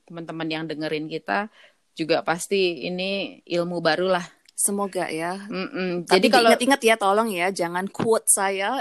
teman-teman 0.08 0.48
yang 0.48 0.64
dengerin 0.68 1.08
kita 1.08 1.48
juga 1.92 2.24
pasti 2.24 2.88
ini 2.88 3.40
ilmu 3.44 3.80
baru 3.84 4.16
lah. 4.16 4.26
Semoga 4.62 5.10
ya. 5.10 5.42
Mm-mm. 5.50 6.06
Jadi 6.06 6.22
Jadi 6.22 6.26
kalau 6.30 6.48
ingat-ingat 6.54 6.80
ya 6.86 6.94
tolong 6.94 7.28
ya 7.34 7.50
jangan 7.50 7.90
quote 7.90 8.30
saya 8.30 8.78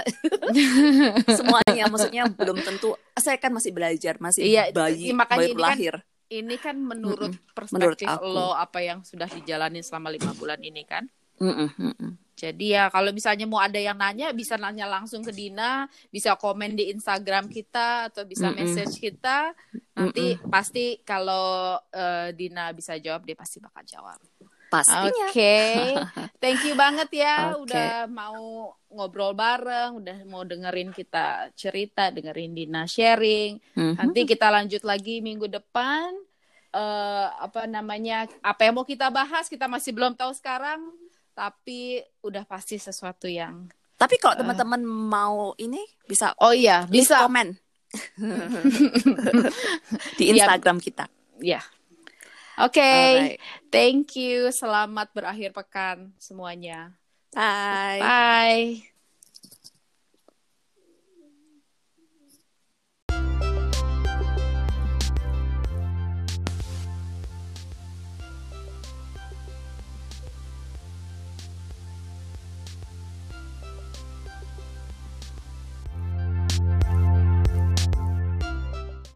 semuanya 1.38 1.90
maksudnya 1.90 2.30
belum 2.30 2.62
tentu 2.62 2.94
saya 3.18 3.34
kan 3.34 3.50
masih 3.50 3.74
belajar 3.74 4.14
masih 4.22 4.46
Iya, 4.46 4.70
bayi 4.70 5.10
makanya 5.10 5.42
ini 5.42 5.58
kan 5.58 5.58
lahir 5.58 5.94
ini 6.32 6.56
kan 6.56 6.76
menurut 6.78 7.34
Menurut 7.34 7.52
perspektif 7.98 8.08
aku. 8.08 8.30
lo 8.30 8.54
apa 8.54 8.78
yang 8.80 9.02
sudah 9.02 9.26
dijalani 9.26 9.82
selama 9.82 10.08
lima 10.08 10.30
bulan 10.32 10.62
ini 10.62 10.86
kan. 10.86 11.04
Mm-mm, 11.42 11.68
mm-mm. 11.74 12.10
Jadi 12.32 12.72
ya 12.72 12.88
kalau 12.88 13.12
misalnya 13.12 13.44
mau 13.44 13.60
ada 13.60 13.76
yang 13.76 13.94
nanya 13.98 14.32
bisa 14.32 14.56
nanya 14.56 14.88
langsung 14.88 15.20
ke 15.20 15.30
Dina, 15.30 15.84
bisa 16.08 16.32
komen 16.34 16.72
di 16.72 16.88
Instagram 16.88 17.46
kita 17.52 18.08
atau 18.08 18.24
bisa 18.24 18.48
Mm-mm. 18.48 18.64
message 18.64 18.96
kita. 18.96 19.52
Nanti 19.92 20.40
pasti 20.48 20.98
kalau 21.04 21.76
eh, 21.92 22.32
Dina 22.32 22.72
bisa 22.72 22.96
jawab 22.96 23.28
dia 23.28 23.36
pasti 23.36 23.60
bakal 23.60 23.84
jawab. 23.84 24.18
Pastinya 24.72 25.28
Oke, 25.28 25.56
thank 26.42 26.64
you 26.64 26.72
banget 26.72 27.08
ya 27.12 27.52
Oke. 27.52 27.68
udah 27.68 28.08
mau 28.08 28.72
ngobrol 28.88 29.32
bareng, 29.32 30.00
udah 30.00 30.16
mau 30.24 30.40
dengerin 30.42 30.88
kita 30.90 31.52
cerita, 31.52 32.08
dengerin 32.08 32.52
Dina 32.52 32.82
sharing. 32.84 33.60
Mhm. 33.72 33.92
Nanti 34.00 34.24
kita 34.24 34.48
lanjut 34.48 34.80
lagi 34.82 35.20
minggu 35.20 35.46
depan. 35.46 36.10
eh 36.72 37.26
apa 37.36 37.66
namanya? 37.66 38.24
Apa 38.40 38.64
yang 38.64 38.74
mau 38.74 38.82
kita 38.82 39.08
bahas 39.08 39.44
kita 39.44 39.68
masih 39.68 39.92
belum 39.92 40.12
tahu 40.12 40.32
sekarang, 40.32 40.80
tapi 41.30 42.00
udah 42.20 42.42
pasti 42.42 42.76
sesuatu 42.76 43.28
yang. 43.28 43.68
tapi 43.94 44.16
kalau 44.16 44.34
teman-teman 44.34 44.80
mau 44.82 45.54
ini 45.56 45.78
bisa 46.02 46.34
Oh 46.36 46.50
iya, 46.50 46.82
bisa. 46.84 47.22
komen 47.22 47.54
di. 50.18 50.24
Instagram 50.32 50.78
kita 50.78 51.06
Ya. 51.38 51.58
Oke, 52.60 52.80
Alright. 52.80 53.40
thank 53.72 54.16
you. 54.16 54.52
Selamat 54.52 55.08
berakhir 55.16 55.56
pekan 55.56 56.12
semuanya. 56.20 56.92
bye 57.32 58.00
Bye. 58.00 58.91